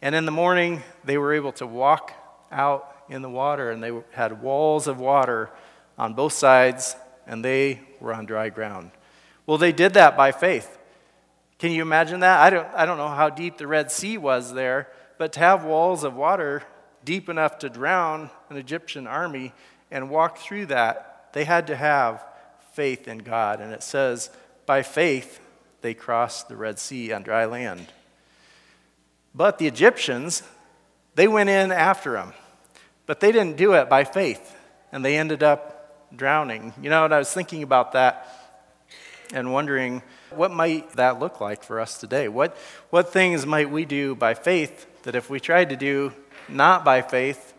And 0.02 0.14
in 0.14 0.26
the 0.26 0.34
morning, 0.34 0.84
they 1.06 1.18
were 1.18 1.34
able 1.34 1.54
to 1.54 1.66
walk 1.66 2.12
out 2.52 2.94
in 3.08 3.22
the 3.22 3.30
water, 3.30 3.72
and 3.72 3.82
they 3.82 3.98
had 4.12 4.42
walls 4.42 4.88
of 4.88 5.00
water 5.00 5.50
on 5.98 6.14
both 6.14 6.34
sides, 6.34 6.98
and 7.26 7.42
they 7.42 7.80
were 8.02 8.14
on 8.14 8.26
dry 8.26 8.50
ground. 8.50 8.92
Well, 9.48 9.58
they 9.58 9.72
did 9.72 9.96
that 9.96 10.16
by 10.16 10.32
faith. 10.32 10.78
Can 11.58 11.72
you 11.72 11.82
imagine 11.82 12.20
that? 12.20 12.40
I 12.42 12.50
don't, 12.52 12.68
I 12.76 12.86
don't 12.86 12.98
know 12.98 13.08
how 13.08 13.30
deep 13.30 13.58
the 13.58 13.66
Red 13.66 13.92
Sea 13.92 14.18
was 14.18 14.54
there, 14.54 14.90
but 15.18 15.34
to 15.34 15.40
have 15.40 15.64
walls 15.64 16.04
of 16.04 16.14
water 16.16 16.64
deep 17.04 17.30
enough 17.30 17.58
to 17.60 17.70
drown 17.70 18.30
an 18.50 18.58
Egyptian 18.58 19.08
army 19.08 19.54
and 19.90 20.10
walk 20.10 20.38
through 20.38 20.68
that, 20.68 21.30
they 21.34 21.46
had 21.46 21.68
to 21.68 21.76
have 21.76 22.24
faith 22.74 23.08
in 23.08 23.20
God. 23.20 23.62
And 23.62 23.74
it 23.74 23.82
says, 23.82 24.30
by 24.66 24.84
faith, 24.84 25.40
they 25.82 25.94
crossed 25.94 26.50
the 26.50 26.58
Red 26.58 26.78
Sea 26.78 27.14
on 27.14 27.24
dry 27.24 27.46
land. 27.46 27.88
But 29.34 29.58
the 29.58 29.68
Egyptians, 29.68 30.44
they 31.16 31.28
went 31.28 31.50
in 31.50 31.72
after 31.72 32.12
them, 32.14 32.34
But 33.06 33.22
they 33.22 33.32
didn't 33.32 33.56
do 33.56 33.74
it 33.74 33.88
by 33.88 34.04
faith, 34.04 34.56
and 34.92 35.04
they 35.04 35.18
ended 35.18 35.42
up 35.42 36.14
drowning. 36.16 36.74
You 36.82 36.90
know, 36.90 37.06
and 37.06 37.14
I 37.14 37.18
was 37.18 37.34
thinking 37.34 37.64
about 37.64 37.94
that 37.94 38.37
and 39.34 39.52
wondering 39.52 40.02
what 40.32 40.52
might 40.52 40.92
that 40.94 41.20
look 41.20 41.42
like 41.42 41.64
for 41.64 41.80
us 41.80 41.98
today? 41.98 42.28
What, 42.28 42.58
what 42.90 43.12
things 43.12 43.46
might 43.46 43.70
we 43.70 43.86
do 43.86 44.16
by 44.16 44.34
faith 44.34 44.86
that 45.04 45.16
if 45.16 45.30
we 45.30 45.40
tried 45.40 45.70
to 45.70 45.76
do 45.76 46.14
not 46.50 46.84
by 46.84 47.02
faith, 47.02 47.54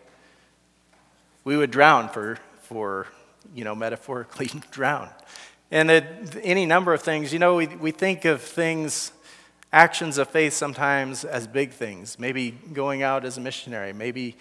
we 1.43 1.57
would 1.57 1.71
drown 1.71 2.09
for, 2.09 2.37
for 2.61 3.07
you 3.55 3.63
know, 3.63 3.75
metaphorically 3.75 4.47
drown. 4.71 5.09
And 5.71 5.91
it, 5.91 6.05
any 6.41 6.65
number 6.65 6.93
of 6.93 7.01
things, 7.01 7.31
you 7.31 7.39
know, 7.39 7.55
we, 7.55 7.67
we 7.67 7.91
think 7.91 8.25
of 8.25 8.41
things, 8.41 9.11
actions 9.71 10.17
of 10.17 10.29
faith 10.29 10.53
sometimes 10.53 11.23
as 11.23 11.47
big 11.47 11.71
things. 11.71 12.17
Maybe 12.19 12.51
going 12.73 13.03
out 13.03 13.23
as 13.23 13.37
a 13.37 13.41
missionary, 13.41 13.93
maybe, 13.93 14.35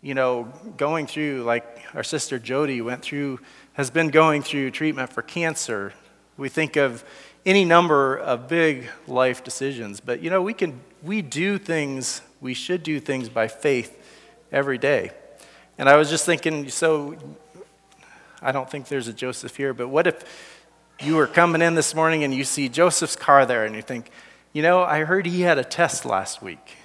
you 0.00 0.14
know, 0.14 0.52
going 0.76 1.06
through, 1.06 1.44
like 1.44 1.64
our 1.94 2.02
sister 2.02 2.38
Jody 2.38 2.80
went 2.80 3.02
through, 3.02 3.38
has 3.74 3.90
been 3.90 4.08
going 4.08 4.42
through 4.42 4.72
treatment 4.72 5.12
for 5.12 5.22
cancer. 5.22 5.92
We 6.36 6.48
think 6.48 6.76
of 6.76 7.04
any 7.44 7.64
number 7.64 8.16
of 8.16 8.48
big 8.48 8.88
life 9.06 9.42
decisions. 9.42 10.00
But, 10.00 10.22
you 10.22 10.30
know, 10.30 10.42
we 10.42 10.54
can, 10.54 10.80
we 11.02 11.22
do 11.22 11.58
things, 11.58 12.22
we 12.40 12.54
should 12.54 12.82
do 12.82 13.00
things 13.00 13.28
by 13.28 13.48
faith 13.48 13.98
every 14.50 14.78
day. 14.78 15.10
And 15.78 15.88
I 15.88 15.96
was 15.96 16.10
just 16.10 16.24
thinking, 16.24 16.68
so 16.68 17.16
I 18.40 18.52
don't 18.52 18.70
think 18.70 18.88
there's 18.88 19.08
a 19.08 19.12
Joseph 19.12 19.56
here, 19.56 19.74
but 19.74 19.88
what 19.88 20.06
if 20.06 20.24
you 21.00 21.16
were 21.16 21.26
coming 21.26 21.62
in 21.62 21.74
this 21.74 21.94
morning 21.94 22.22
and 22.22 22.34
you 22.34 22.44
see 22.44 22.68
Joseph's 22.68 23.16
car 23.16 23.46
there 23.46 23.64
and 23.64 23.74
you 23.74 23.82
think, 23.82 24.10
you 24.52 24.62
know, 24.62 24.82
I 24.82 25.04
heard 25.04 25.26
he 25.26 25.40
had 25.40 25.58
a 25.58 25.64
test 25.64 26.04
last 26.04 26.42
week, 26.42 26.76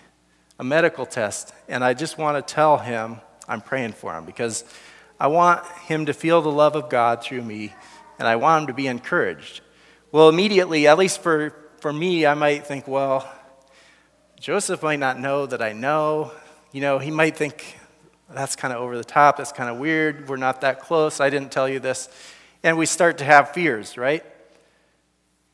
a 0.57 0.63
medical 0.63 1.05
test, 1.05 1.53
and 1.67 1.83
I 1.83 1.93
just 1.93 2.17
want 2.17 2.35
to 2.37 2.53
tell 2.53 2.77
him 2.77 3.17
I'm 3.47 3.61
praying 3.61 3.93
for 3.93 4.15
him 4.15 4.25
because 4.25 4.63
I 5.19 5.27
want 5.27 5.65
him 5.87 6.05
to 6.05 6.13
feel 6.13 6.41
the 6.41 6.51
love 6.51 6.75
of 6.75 6.89
God 6.89 7.21
through 7.21 7.41
me 7.41 7.73
and 8.19 8.27
I 8.27 8.35
want 8.35 8.63
him 8.63 8.67
to 8.67 8.73
be 8.73 8.87
encouraged. 8.87 9.61
Well, 10.11 10.29
immediately, 10.29 10.87
at 10.87 10.97
least 10.97 11.21
for, 11.21 11.53
for 11.79 11.91
me, 11.91 12.25
I 12.25 12.33
might 12.33 12.65
think, 12.65 12.87
well, 12.87 13.29
Joseph 14.39 14.83
might 14.83 14.99
not 14.99 15.19
know 15.19 15.45
that 15.45 15.61
I 15.61 15.73
know. 15.73 16.31
You 16.71 16.81
know, 16.81 16.99
he 16.99 17.11
might 17.11 17.35
think 17.35 17.77
that's 18.29 18.55
kind 18.55 18.73
of 18.73 18.81
over 18.81 18.97
the 18.97 19.03
top, 19.03 19.37
that's 19.37 19.51
kind 19.51 19.69
of 19.69 19.77
weird, 19.77 20.27
we're 20.27 20.37
not 20.37 20.61
that 20.61 20.81
close, 20.81 21.21
I 21.21 21.29
didn't 21.29 21.51
tell 21.51 21.69
you 21.69 21.79
this 21.79 22.09
and 22.63 22.77
we 22.77 22.85
start 22.85 23.19
to 23.19 23.23
have 23.23 23.51
fears, 23.51 23.97
right? 23.97 24.23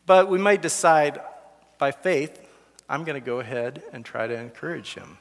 But 0.05 0.29
we 0.29 0.37
might 0.37 0.61
decide 0.61 1.19
by 1.77 1.91
faith, 1.91 2.39
I'm 2.89 3.03
going 3.03 3.19
to 3.19 3.25
go 3.25 3.39
ahead 3.39 3.83
and 3.91 4.03
try 4.03 4.27
to 4.27 4.35
encourage 4.35 4.95
him. 4.95 5.17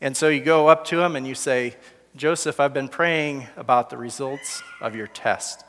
And 0.00 0.16
so 0.16 0.28
you 0.28 0.40
go 0.40 0.68
up 0.68 0.84
to 0.86 1.00
him 1.00 1.16
and 1.16 1.26
you 1.26 1.34
say, 1.34 1.76
Joseph, 2.16 2.60
I've 2.60 2.74
been 2.74 2.88
praying 2.88 3.46
about 3.56 3.90
the 3.90 3.96
results 3.96 4.62
of 4.80 4.94
your 4.94 5.06
test. 5.06 5.64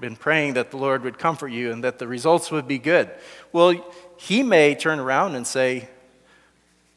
Been 0.00 0.16
praying 0.16 0.54
that 0.54 0.70
the 0.70 0.78
Lord 0.78 1.02
would 1.02 1.18
comfort 1.18 1.48
you 1.48 1.70
and 1.70 1.84
that 1.84 1.98
the 1.98 2.08
results 2.08 2.50
would 2.50 2.66
be 2.66 2.78
good. 2.78 3.10
Well, 3.52 3.74
he 4.16 4.42
may 4.42 4.74
turn 4.74 4.98
around 4.98 5.34
and 5.34 5.46
say, 5.46 5.88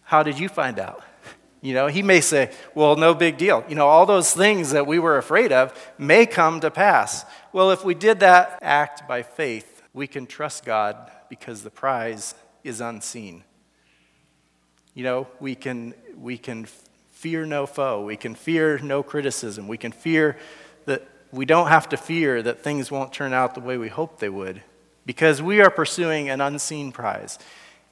How 0.04 0.24
did 0.24 0.40
you 0.40 0.48
find 0.48 0.80
out? 0.80 1.04
You 1.62 1.74
know, 1.74 1.88
he 1.88 2.02
may 2.02 2.22
say, 2.22 2.52
Well, 2.74 2.96
no 2.96 3.14
big 3.14 3.38
deal. 3.38 3.66
You 3.68 3.76
know, 3.76 3.88
all 3.88 4.06
those 4.06 4.34
things 4.34 4.72
that 4.72 4.88
we 4.88 5.00
were 5.00 5.18
afraid 5.18 5.52
of 5.52 5.78
may 5.98 6.26
come 6.26 6.62
to 6.62 6.72
pass. 6.72 7.26
Well, 7.52 7.72
if 7.72 7.84
we 7.84 7.94
did 7.94 8.22
that 8.22 8.60
act 8.62 9.08
by 9.08 9.22
faith, 9.22 9.84
we 9.94 10.08
can 10.08 10.26
trust 10.26 10.66
God 10.66 11.12
because 11.30 11.64
the 11.64 11.70
prize 11.70 12.36
is 12.64 12.82
unseen. 12.82 13.44
You 14.94 15.04
know, 15.04 15.28
we 15.40 15.56
can, 15.56 15.94
we 16.18 16.38
can 16.38 16.68
fear 17.12 17.46
no 17.46 17.66
foe. 17.66 18.04
We 18.04 18.18
can 18.18 18.36
fear 18.36 18.80
no 18.80 19.04
criticism. 19.04 19.68
We 19.68 19.78
can 19.78 19.92
fear 19.92 20.38
that 20.86 21.08
we 21.34 21.46
don't 21.46 21.68
have 21.68 21.90
to 21.90 21.98
fear 21.98 22.44
that 22.44 22.60
things 22.60 22.92
won't 22.92 23.12
turn 23.12 23.34
out 23.34 23.56
the 23.56 23.60
way 23.60 23.76
we 23.76 23.90
hope 23.90 24.20
they 24.20 24.30
would 24.30 24.62
because 25.04 25.42
we 25.42 25.62
are 25.62 25.72
pursuing 25.72 26.30
an 26.30 26.40
unseen 26.40 26.92
prize. 26.92 27.40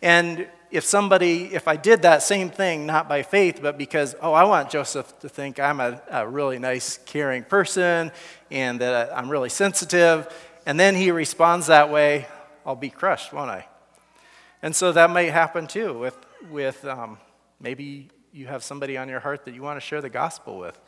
And 0.02 0.48
if 0.70 0.86
somebody, 0.86 1.54
if 1.54 1.68
I 1.68 1.76
did 1.76 2.04
that 2.04 2.22
same 2.22 2.52
thing, 2.52 2.86
not 2.86 3.10
by 3.10 3.24
faith, 3.24 3.60
but 3.62 3.80
because, 3.80 4.16
oh, 4.22 4.32
I 4.32 4.44
want 4.44 4.70
Joseph 4.70 5.20
to 5.20 5.28
think 5.28 5.60
I'm 5.60 5.80
a, 5.80 6.00
a 6.10 6.28
really 6.28 6.60
nice, 6.60 7.00
caring 7.00 7.44
person 7.44 8.12
and 8.52 8.80
that 8.80 9.16
I'm 9.18 9.28
really 9.28 9.50
sensitive, 9.50 10.32
and 10.68 10.80
then 10.80 10.96
he 10.96 11.10
responds 11.10 11.68
that 11.68 11.90
way, 11.90 12.28
I'll 12.64 12.76
be 12.76 12.92
crushed, 12.92 13.34
won't 13.34 13.50
I? 13.50 13.68
And 14.62 14.76
so 14.76 14.92
that 14.92 15.10
might 15.10 15.32
happen 15.32 15.66
too 15.66 15.98
with, 15.98 16.16
with 16.52 16.86
um, 16.86 17.18
maybe 17.60 18.10
you 18.32 18.46
have 18.46 18.64
somebody 18.64 18.98
on 18.98 19.10
your 19.10 19.20
heart 19.20 19.46
that 19.46 19.56
you 19.56 19.64
want 19.64 19.78
to 19.78 19.86
share 19.86 20.00
the 20.00 20.10
gospel 20.10 20.60
with. 20.60 20.80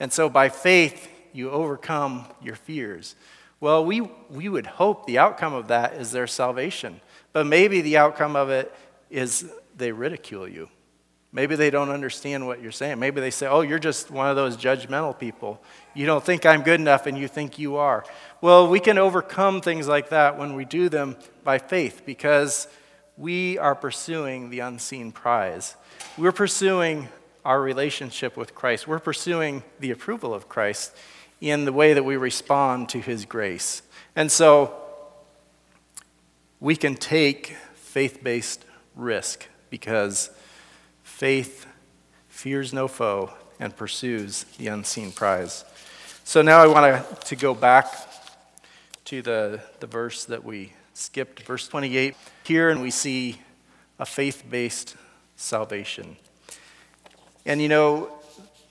And 0.00 0.10
so 0.10 0.30
by 0.30 0.48
faith, 0.48 1.08
you 1.32 1.50
overcome 1.50 2.26
your 2.42 2.56
fears. 2.56 3.14
Well, 3.60 3.84
we, 3.84 4.00
we 4.28 4.48
would 4.48 4.66
hope 4.66 5.06
the 5.06 5.18
outcome 5.18 5.54
of 5.54 5.68
that 5.68 5.94
is 5.94 6.10
their 6.10 6.26
salvation. 6.26 7.00
But 7.32 7.46
maybe 7.46 7.80
the 7.80 7.96
outcome 7.96 8.34
of 8.34 8.50
it 8.50 8.74
is 9.10 9.50
they 9.76 9.92
ridicule 9.92 10.48
you. 10.48 10.68
Maybe 11.34 11.56
they 11.56 11.70
don't 11.70 11.88
understand 11.88 12.46
what 12.46 12.60
you're 12.60 12.72
saying. 12.72 12.98
Maybe 12.98 13.20
they 13.20 13.30
say, 13.30 13.46
oh, 13.46 13.62
you're 13.62 13.78
just 13.78 14.10
one 14.10 14.28
of 14.28 14.36
those 14.36 14.56
judgmental 14.56 15.18
people. 15.18 15.62
You 15.94 16.04
don't 16.04 16.22
think 16.22 16.44
I'm 16.44 16.62
good 16.62 16.78
enough 16.78 17.06
and 17.06 17.16
you 17.16 17.26
think 17.26 17.58
you 17.58 17.76
are. 17.76 18.04
Well, 18.42 18.68
we 18.68 18.80
can 18.80 18.98
overcome 18.98 19.62
things 19.62 19.88
like 19.88 20.10
that 20.10 20.38
when 20.38 20.54
we 20.54 20.66
do 20.66 20.90
them 20.90 21.16
by 21.42 21.58
faith 21.58 22.02
because 22.04 22.68
we 23.16 23.56
are 23.56 23.74
pursuing 23.74 24.50
the 24.50 24.60
unseen 24.60 25.10
prize. 25.10 25.76
We're 26.18 26.32
pursuing 26.32 27.08
our 27.44 27.62
relationship 27.62 28.36
with 28.36 28.54
Christ. 28.54 28.86
We're 28.86 28.98
pursuing 28.98 29.62
the 29.80 29.90
approval 29.90 30.34
of 30.34 30.48
Christ 30.48 30.94
in 31.42 31.64
the 31.64 31.72
way 31.72 31.92
that 31.92 32.04
we 32.04 32.16
respond 32.16 32.88
to 32.88 33.00
his 33.00 33.24
grace. 33.24 33.82
And 34.14 34.30
so 34.30 34.72
we 36.60 36.76
can 36.76 36.94
take 36.94 37.56
faith 37.74 38.22
based 38.22 38.64
risk 38.94 39.48
because 39.68 40.30
faith 41.02 41.66
fears 42.28 42.72
no 42.72 42.86
foe 42.86 43.32
and 43.58 43.76
pursues 43.76 44.44
the 44.56 44.68
unseen 44.68 45.10
prize. 45.10 45.64
So 46.22 46.42
now 46.42 46.62
I 46.62 46.68
want 46.68 47.24
to 47.24 47.36
go 47.36 47.54
back 47.54 47.92
to 49.06 49.20
the, 49.20 49.60
the 49.80 49.88
verse 49.88 50.24
that 50.26 50.44
we 50.44 50.72
skipped, 50.94 51.42
verse 51.42 51.66
28. 51.66 52.14
Here, 52.44 52.70
and 52.70 52.80
we 52.80 52.92
see 52.92 53.40
a 53.98 54.06
faith 54.06 54.44
based 54.48 54.94
salvation. 55.34 56.16
And 57.44 57.60
you 57.60 57.68
know, 57.68 58.16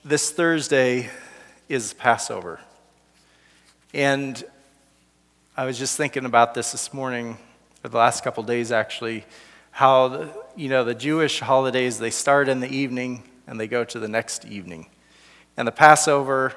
this 0.06 0.32
Thursday 0.32 1.10
is 1.72 1.94
Passover. 1.94 2.60
And 3.94 4.44
I 5.56 5.64
was 5.64 5.80
just 5.80 5.96
thinking 5.96 6.26
about 6.26 6.54
this 6.54 6.74
this 6.74 6.94
morning, 6.94 7.38
or 7.82 7.90
the 7.90 7.98
last 7.98 8.26
couple 8.26 8.44
days 8.44 8.74
actually, 8.74 9.24
how 9.72 10.10
the, 10.10 10.44
you 10.58 10.68
know 10.68 10.84
the 10.84 10.94
Jewish 10.94 11.40
holidays 11.40 11.98
they 11.98 12.10
start 12.10 12.50
in 12.50 12.60
the 12.60 12.68
evening 12.68 13.24
and 13.48 13.58
they 13.58 13.70
go 13.70 13.86
to 13.86 14.00
the 14.00 14.10
next 14.10 14.44
evening. 14.44 14.88
And 15.56 15.66
the 15.66 15.72
Passover 15.72 16.54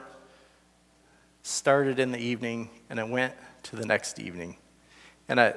started 1.44 2.00
in 2.00 2.10
the 2.10 2.18
evening 2.18 2.68
and 2.90 2.98
it 2.98 3.08
went 3.08 3.34
to 3.64 3.76
the 3.76 3.86
next 3.86 4.18
evening. 4.18 4.56
And 5.28 5.40
I, 5.40 5.54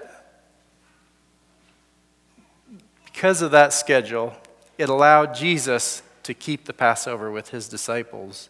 because 3.05 3.41
of 3.41 3.49
that 3.51 3.73
schedule, 3.73 4.35
it 4.77 4.87
allowed 4.87 5.33
Jesus 5.33 6.03
to 6.21 6.35
keep 6.35 6.65
the 6.65 6.73
Passover 6.73 7.31
with 7.31 7.49
his 7.49 7.67
disciples 7.67 8.49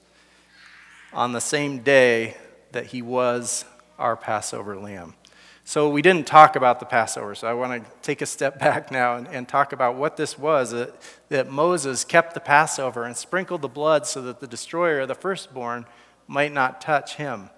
on 1.14 1.32
the 1.32 1.42
same 1.42 1.80
day 1.80 2.36
that 2.72 2.88
he 2.88 3.02
was 3.02 3.66
our 3.98 4.16
Passover 4.16 4.78
lamb. 4.78 5.14
So 5.64 5.90
we 5.90 6.02
didn't 6.02 6.28
talk 6.28 6.56
about 6.56 6.80
the 6.80 6.86
Passover, 6.86 7.36
so 7.36 7.46
I 7.46 7.54
want 7.54 7.84
to 7.84 7.92
take 8.02 8.22
a 8.22 8.26
step 8.26 8.58
back 8.60 8.90
now 8.90 9.18
and, 9.18 9.28
and 9.28 9.48
talk 9.48 9.74
about 9.74 9.96
what 9.96 10.16
this 10.16 10.38
was 10.38 10.72
that, 10.72 10.96
that 11.30 11.50
Moses 11.50 12.06
kept 12.06 12.34
the 12.34 12.40
Passover 12.40 13.04
and 13.04 13.18
sprinkled 13.18 13.62
the 13.62 13.68
blood 13.68 14.08
so 14.08 14.22
that 14.22 14.40
the 14.40 14.48
destroyer, 14.48 15.02
of 15.02 15.10
the 15.10 15.16
firstborn, 15.16 15.86
might 16.26 16.54
not 16.54 16.80
touch 16.80 17.16
him. 17.16 17.50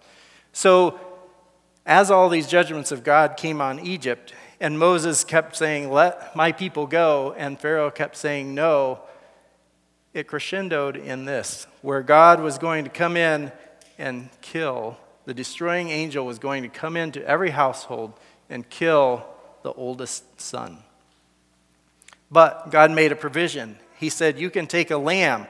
So, 0.54 1.00
as 1.86 2.10
all 2.12 2.30
these 2.30 2.48
judgments 2.48 2.92
of 2.92 3.04
God 3.04 3.38
came 3.38 3.62
on 3.62 3.80
Egypt, 3.80 4.34
and 4.60 4.78
Moses 4.78 5.24
kept 5.24 5.56
saying, 5.56 5.92
Let 5.92 6.36
my 6.36 6.52
people 6.52 6.88
go, 6.88 7.34
and 7.38 7.60
Pharaoh 7.60 7.92
kept 7.92 8.16
saying, 8.18 8.54
No, 8.54 9.02
it 10.20 10.28
crescendoed 10.28 11.04
in 11.04 11.26
this, 11.26 11.66
where 11.82 12.04
God 12.04 12.42
was 12.42 12.58
going 12.58 12.84
to 12.84 12.90
come 12.90 13.18
in 13.18 13.52
and 13.98 14.30
kill 14.42 14.98
the 15.30 15.34
destroying 15.36 15.92
angel 15.92 16.26
was 16.26 16.40
going 16.40 16.64
to 16.64 16.70
come 16.70 16.98
into 16.98 17.24
every 17.24 17.52
household 17.52 18.14
and 18.50 18.68
kill 18.68 19.24
the 19.62 19.72
oldest 19.72 20.42
son. 20.42 20.80
But 22.32 22.72
God 22.72 22.90
made 22.90 23.12
a 23.12 23.16
provision. 23.16 23.78
He 24.00 24.10
said, 24.10 24.40
You 24.40 24.50
can 24.50 24.66
take 24.66 24.90
a 24.90 24.98
lamb 24.98 25.46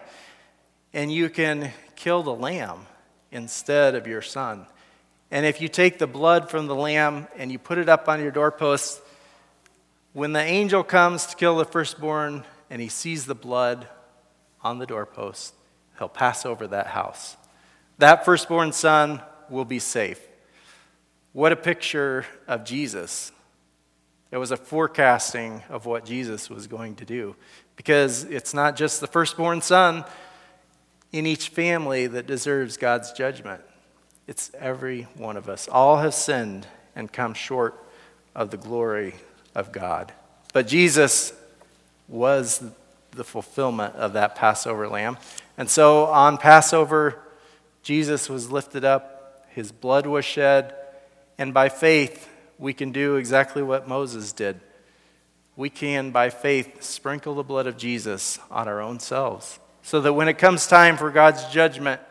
and 0.93 1.09
you 1.09 1.29
can 1.29 1.71
kill 1.95 2.23
the 2.23 2.33
lamb 2.33 2.87
instead 3.31 3.95
of 3.95 4.05
your 4.05 4.21
son. 4.21 4.67
And 5.31 5.45
if 5.45 5.61
you 5.61 5.69
take 5.69 5.97
the 5.97 6.07
blood 6.07 6.49
from 6.49 6.67
the 6.67 6.75
lamb 6.75 7.29
and 7.37 7.49
you 7.49 7.57
put 7.57 7.77
it 7.77 7.87
up 7.87 8.09
on 8.09 8.19
your 8.19 8.31
doorpost, 8.31 9.01
when 10.11 10.33
the 10.33 10.41
angel 10.41 10.83
comes 10.83 11.25
to 11.27 11.37
kill 11.37 11.55
the 11.55 11.63
firstborn, 11.63 12.43
and 12.69 12.81
he 12.81 12.89
sees 12.89 13.25
the 13.25 13.33
blood 13.33 13.87
on 14.61 14.79
the 14.79 14.85
doorpost, 14.85 15.53
he'll 15.97 16.09
pass 16.09 16.45
over 16.45 16.67
that 16.67 16.87
house. 16.87 17.37
That 17.97 18.25
firstborn 18.25 18.71
son 18.71 19.21
will 19.49 19.65
be 19.65 19.79
safe. 19.79 20.21
What 21.33 21.51
a 21.51 21.55
picture 21.55 22.25
of 22.47 22.65
Jesus. 22.65 23.31
It 24.31 24.37
was 24.37 24.51
a 24.51 24.57
forecasting 24.57 25.63
of 25.69 25.85
what 25.85 26.05
Jesus 26.05 26.49
was 26.49 26.67
going 26.67 26.95
to 26.95 27.05
do. 27.05 27.35
Because 27.75 28.23
it's 28.25 28.53
not 28.53 28.75
just 28.75 29.01
the 29.01 29.07
firstborn 29.07 29.61
son 29.61 30.05
in 31.11 31.25
each 31.25 31.49
family 31.49 32.07
that 32.07 32.27
deserves 32.27 32.77
God's 32.77 33.11
judgment, 33.11 33.61
it's 34.27 34.51
every 34.59 35.03
one 35.15 35.37
of 35.37 35.49
us. 35.49 35.67
All 35.67 35.97
have 35.97 36.13
sinned 36.13 36.67
and 36.95 37.11
come 37.11 37.33
short 37.33 37.83
of 38.35 38.51
the 38.51 38.57
glory 38.57 39.15
of 39.55 39.71
God. 39.71 40.13
But 40.53 40.67
Jesus 40.67 41.33
was 42.07 42.63
the 43.11 43.23
fulfillment 43.23 43.95
of 43.95 44.13
that 44.13 44.35
Passover 44.35 44.87
lamb. 44.87 45.17
And 45.57 45.69
so 45.69 46.05
on 46.05 46.37
Passover, 46.37 47.19
Jesus 47.83 48.29
was 48.29 48.51
lifted 48.51 48.85
up, 48.85 49.45
his 49.49 49.71
blood 49.71 50.05
was 50.05 50.25
shed, 50.25 50.75
and 51.37 51.53
by 51.53 51.69
faith, 51.69 52.29
we 52.57 52.73
can 52.73 52.91
do 52.91 53.15
exactly 53.15 53.63
what 53.63 53.87
Moses 53.87 54.33
did. 54.33 54.59
We 55.55 55.69
can, 55.69 56.11
by 56.11 56.29
faith, 56.29 56.83
sprinkle 56.83 57.35
the 57.35 57.43
blood 57.43 57.67
of 57.67 57.77
Jesus 57.77 58.39
on 58.51 58.67
our 58.67 58.81
own 58.81 58.99
selves 58.99 59.59
so 59.81 60.01
that 60.01 60.13
when 60.13 60.27
it 60.27 60.37
comes 60.37 60.67
time 60.67 60.97
for 60.97 61.09
God's 61.09 61.45
judgment 61.45 62.01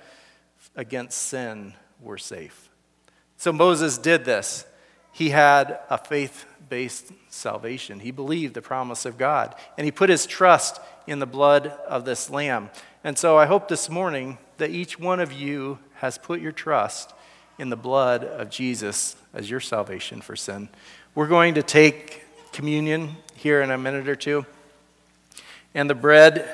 against 0.75 1.17
sin, 1.17 1.75
we're 2.01 2.19
safe. 2.19 2.69
So 3.37 3.53
Moses 3.53 3.99
did 3.99 4.25
this. 4.25 4.65
He 5.13 5.31
had 5.31 5.79
a 5.89 5.97
faith 5.97 6.45
based 6.69 7.13
salvation. 7.29 8.01
He 8.01 8.11
believed 8.11 8.55
the 8.55 8.63
promise 8.63 9.05
of 9.05 9.19
God, 9.19 9.55
and 9.77 9.85
he 9.85 9.91
put 9.91 10.11
his 10.11 10.27
trust 10.27 10.81
in 11.07 11.19
the 11.19 11.27
blood 11.27 11.69
of 11.87 12.05
this 12.05 12.31
lamb. 12.31 12.71
And 13.05 13.17
so 13.17 13.39
I 13.39 13.47
hope 13.47 13.69
this 13.69 13.89
morning 13.89 14.39
that 14.59 14.71
each 14.71 14.99
one 14.99 15.21
of 15.21 15.33
you 15.33 15.79
has 15.97 16.19
put 16.19 16.41
your 16.41 16.53
trust 16.53 17.13
in 17.59 17.71
the 17.71 17.77
blood 17.77 18.25
of 18.25 18.51
Jesus 18.51 19.17
as 19.35 19.51
your 19.51 19.61
salvation 19.61 20.21
for 20.21 20.37
sin. 20.37 20.69
We're 21.15 21.27
going 21.27 21.55
to 21.55 21.63
take 21.63 22.25
communion 22.53 23.17
here 23.35 23.63
in 23.63 23.71
a 23.71 23.79
minute 23.79 24.09
or 24.09 24.17
two. 24.17 24.47
And 25.75 25.89
the 25.89 25.95
bread 25.95 26.49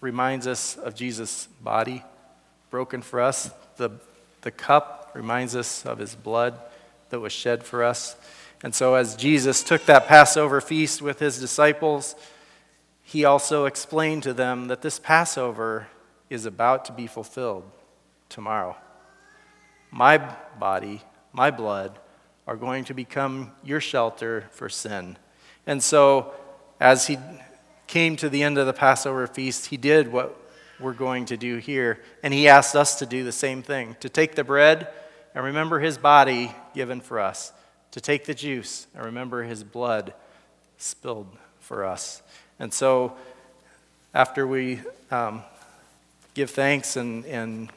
reminds 0.00 0.46
us 0.46 0.76
of 0.76 0.94
Jesus' 0.94 1.46
body 1.62 2.02
broken 2.70 3.02
for 3.02 3.20
us. 3.20 3.50
The, 3.76 3.90
the 4.42 4.50
cup 4.50 5.12
reminds 5.14 5.54
us 5.54 5.84
of 5.86 5.98
his 5.98 6.14
blood 6.14 6.58
that 7.10 7.20
was 7.20 7.32
shed 7.32 7.62
for 7.62 7.84
us. 7.84 8.16
And 8.62 8.74
so, 8.74 8.94
as 8.94 9.16
Jesus 9.16 9.64
took 9.64 9.86
that 9.86 10.06
Passover 10.06 10.60
feast 10.60 11.02
with 11.02 11.18
his 11.18 11.40
disciples, 11.40 12.14
he 13.02 13.24
also 13.24 13.64
explained 13.64 14.22
to 14.22 14.32
them 14.32 14.68
that 14.68 14.82
this 14.82 15.00
Passover 15.00 15.88
is 16.30 16.46
about 16.46 16.84
to 16.84 16.92
be 16.92 17.08
fulfilled 17.08 17.64
tomorrow. 18.28 18.76
My 19.90 20.18
body, 20.58 21.02
my 21.32 21.50
blood, 21.50 21.98
are 22.46 22.56
going 22.56 22.84
to 22.84 22.94
become 22.94 23.52
your 23.64 23.80
shelter 23.80 24.48
for 24.52 24.68
sin. 24.68 25.18
And 25.66 25.82
so, 25.82 26.32
as 26.80 27.08
he 27.08 27.18
came 27.88 28.16
to 28.16 28.28
the 28.28 28.44
end 28.44 28.58
of 28.58 28.66
the 28.66 28.72
Passover 28.72 29.26
feast, 29.26 29.66
he 29.66 29.76
did 29.76 30.12
what 30.12 30.38
we're 30.78 30.92
going 30.92 31.26
to 31.26 31.36
do 31.36 31.56
here. 31.56 32.00
And 32.22 32.32
he 32.32 32.48
asked 32.48 32.76
us 32.76 32.98
to 33.00 33.06
do 33.06 33.24
the 33.24 33.32
same 33.32 33.62
thing 33.62 33.96
to 34.00 34.08
take 34.08 34.36
the 34.36 34.44
bread 34.44 34.88
and 35.34 35.44
remember 35.44 35.80
his 35.80 35.98
body 35.98 36.54
given 36.74 37.00
for 37.00 37.18
us 37.18 37.52
to 37.92 38.00
take 38.00 38.24
the 38.24 38.34
juice 38.34 38.86
and 38.94 39.04
remember 39.04 39.44
his 39.44 39.62
blood 39.62 40.12
spilled 40.78 41.28
for 41.60 41.84
us. 41.84 42.22
And 42.58 42.72
so, 42.72 43.14
after 44.14 44.46
we 44.46 44.80
um, 45.10 45.42
give 46.34 46.50
thanks 46.50 46.96
and, 46.96 47.24
and 47.26 47.70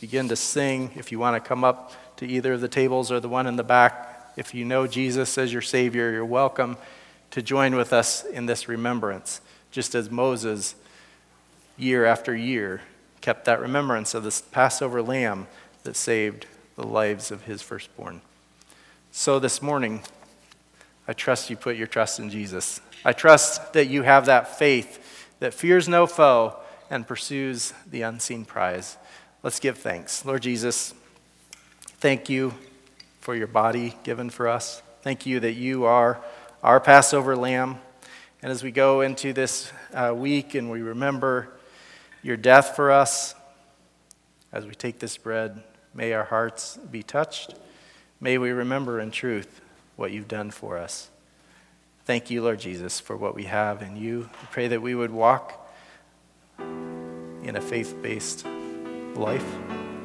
begin 0.00 0.28
to 0.28 0.36
sing, 0.36 0.90
if 0.96 1.10
you 1.10 1.18
want 1.18 1.42
to 1.42 1.48
come 1.48 1.64
up 1.64 1.92
to 2.18 2.26
either 2.26 2.52
of 2.52 2.60
the 2.60 2.68
tables 2.68 3.10
or 3.10 3.18
the 3.20 3.28
one 3.28 3.46
in 3.46 3.56
the 3.56 3.64
back, 3.64 4.32
if 4.36 4.54
you 4.54 4.64
know 4.64 4.86
Jesus 4.86 5.36
as 5.38 5.52
your 5.52 5.62
Savior, 5.62 6.10
you're 6.12 6.24
welcome 6.24 6.76
to 7.30 7.42
join 7.42 7.74
with 7.74 7.92
us 7.92 8.24
in 8.24 8.46
this 8.46 8.68
remembrance, 8.68 9.40
just 9.70 9.94
as 9.94 10.10
Moses, 10.10 10.74
year 11.76 12.04
after 12.04 12.36
year, 12.36 12.82
kept 13.20 13.44
that 13.46 13.60
remembrance 13.60 14.14
of 14.14 14.22
this 14.22 14.40
Passover 14.40 15.02
lamb 15.02 15.48
that 15.82 15.96
saved 15.96 16.46
the 16.76 16.86
lives 16.86 17.30
of 17.30 17.42
his 17.44 17.62
firstborn. 17.62 18.20
So 19.16 19.38
this 19.38 19.62
morning, 19.62 20.02
I 21.06 21.12
trust 21.12 21.48
you 21.48 21.56
put 21.56 21.76
your 21.76 21.86
trust 21.86 22.18
in 22.18 22.30
Jesus. 22.30 22.80
I 23.04 23.12
trust 23.12 23.72
that 23.74 23.86
you 23.86 24.02
have 24.02 24.26
that 24.26 24.58
faith 24.58 25.30
that 25.38 25.54
fears 25.54 25.88
no 25.88 26.08
foe 26.08 26.56
and 26.90 27.06
pursues 27.06 27.72
the 27.88 28.02
unseen 28.02 28.44
prize. 28.44 28.96
Let's 29.44 29.60
give 29.60 29.78
thanks. 29.78 30.24
Lord 30.24 30.42
Jesus, 30.42 30.94
thank 32.00 32.28
you 32.28 32.54
for 33.20 33.36
your 33.36 33.46
body 33.46 33.94
given 34.02 34.30
for 34.30 34.48
us. 34.48 34.82
Thank 35.02 35.26
you 35.26 35.38
that 35.38 35.52
you 35.52 35.84
are 35.84 36.20
our 36.64 36.80
Passover 36.80 37.36
lamb. 37.36 37.78
And 38.42 38.50
as 38.50 38.64
we 38.64 38.72
go 38.72 39.00
into 39.00 39.32
this 39.32 39.72
uh, 39.92 40.12
week 40.12 40.56
and 40.56 40.72
we 40.72 40.82
remember 40.82 41.50
your 42.24 42.36
death 42.36 42.74
for 42.74 42.90
us, 42.90 43.36
as 44.52 44.66
we 44.66 44.74
take 44.74 44.98
this 44.98 45.16
bread, 45.16 45.62
may 45.94 46.12
our 46.14 46.24
hearts 46.24 46.78
be 46.90 47.04
touched 47.04 47.54
May 48.24 48.38
we 48.38 48.52
remember 48.52 49.00
in 49.00 49.10
truth 49.10 49.60
what 49.96 50.10
you've 50.10 50.28
done 50.28 50.50
for 50.50 50.78
us. 50.78 51.10
Thank 52.06 52.30
you, 52.30 52.42
Lord 52.42 52.58
Jesus, 52.58 52.98
for 52.98 53.18
what 53.18 53.34
we 53.34 53.44
have 53.44 53.82
in 53.82 53.98
you. 53.98 54.30
I 54.42 54.46
pray 54.46 54.68
that 54.68 54.80
we 54.80 54.94
would 54.94 55.10
walk 55.10 55.70
in 56.58 57.54
a 57.54 57.60
faith 57.60 57.94
based 58.00 58.46
life, 59.14 59.44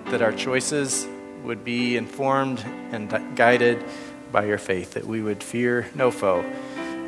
that 0.08 0.22
our 0.22 0.34
choices 0.34 1.08
would 1.46 1.64
be 1.64 1.96
informed 1.96 2.60
and 2.92 3.38
guided 3.38 3.86
by 4.34 4.44
your 4.48 4.58
faith, 4.58 4.96
that 4.96 5.08
we 5.08 5.22
would 5.22 5.42
fear 5.42 5.90
no 5.96 6.12
foe, 6.12 6.44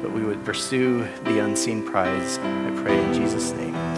but 0.01 0.13
we 0.13 0.21
would 0.21 0.45
pursue 0.45 0.99
the 1.25 1.43
unseen 1.43 1.85
prize. 1.85 2.37
I 2.37 2.81
pray 2.85 2.97
in 3.03 3.13
Jesus' 3.13 3.51
name. 3.51 3.90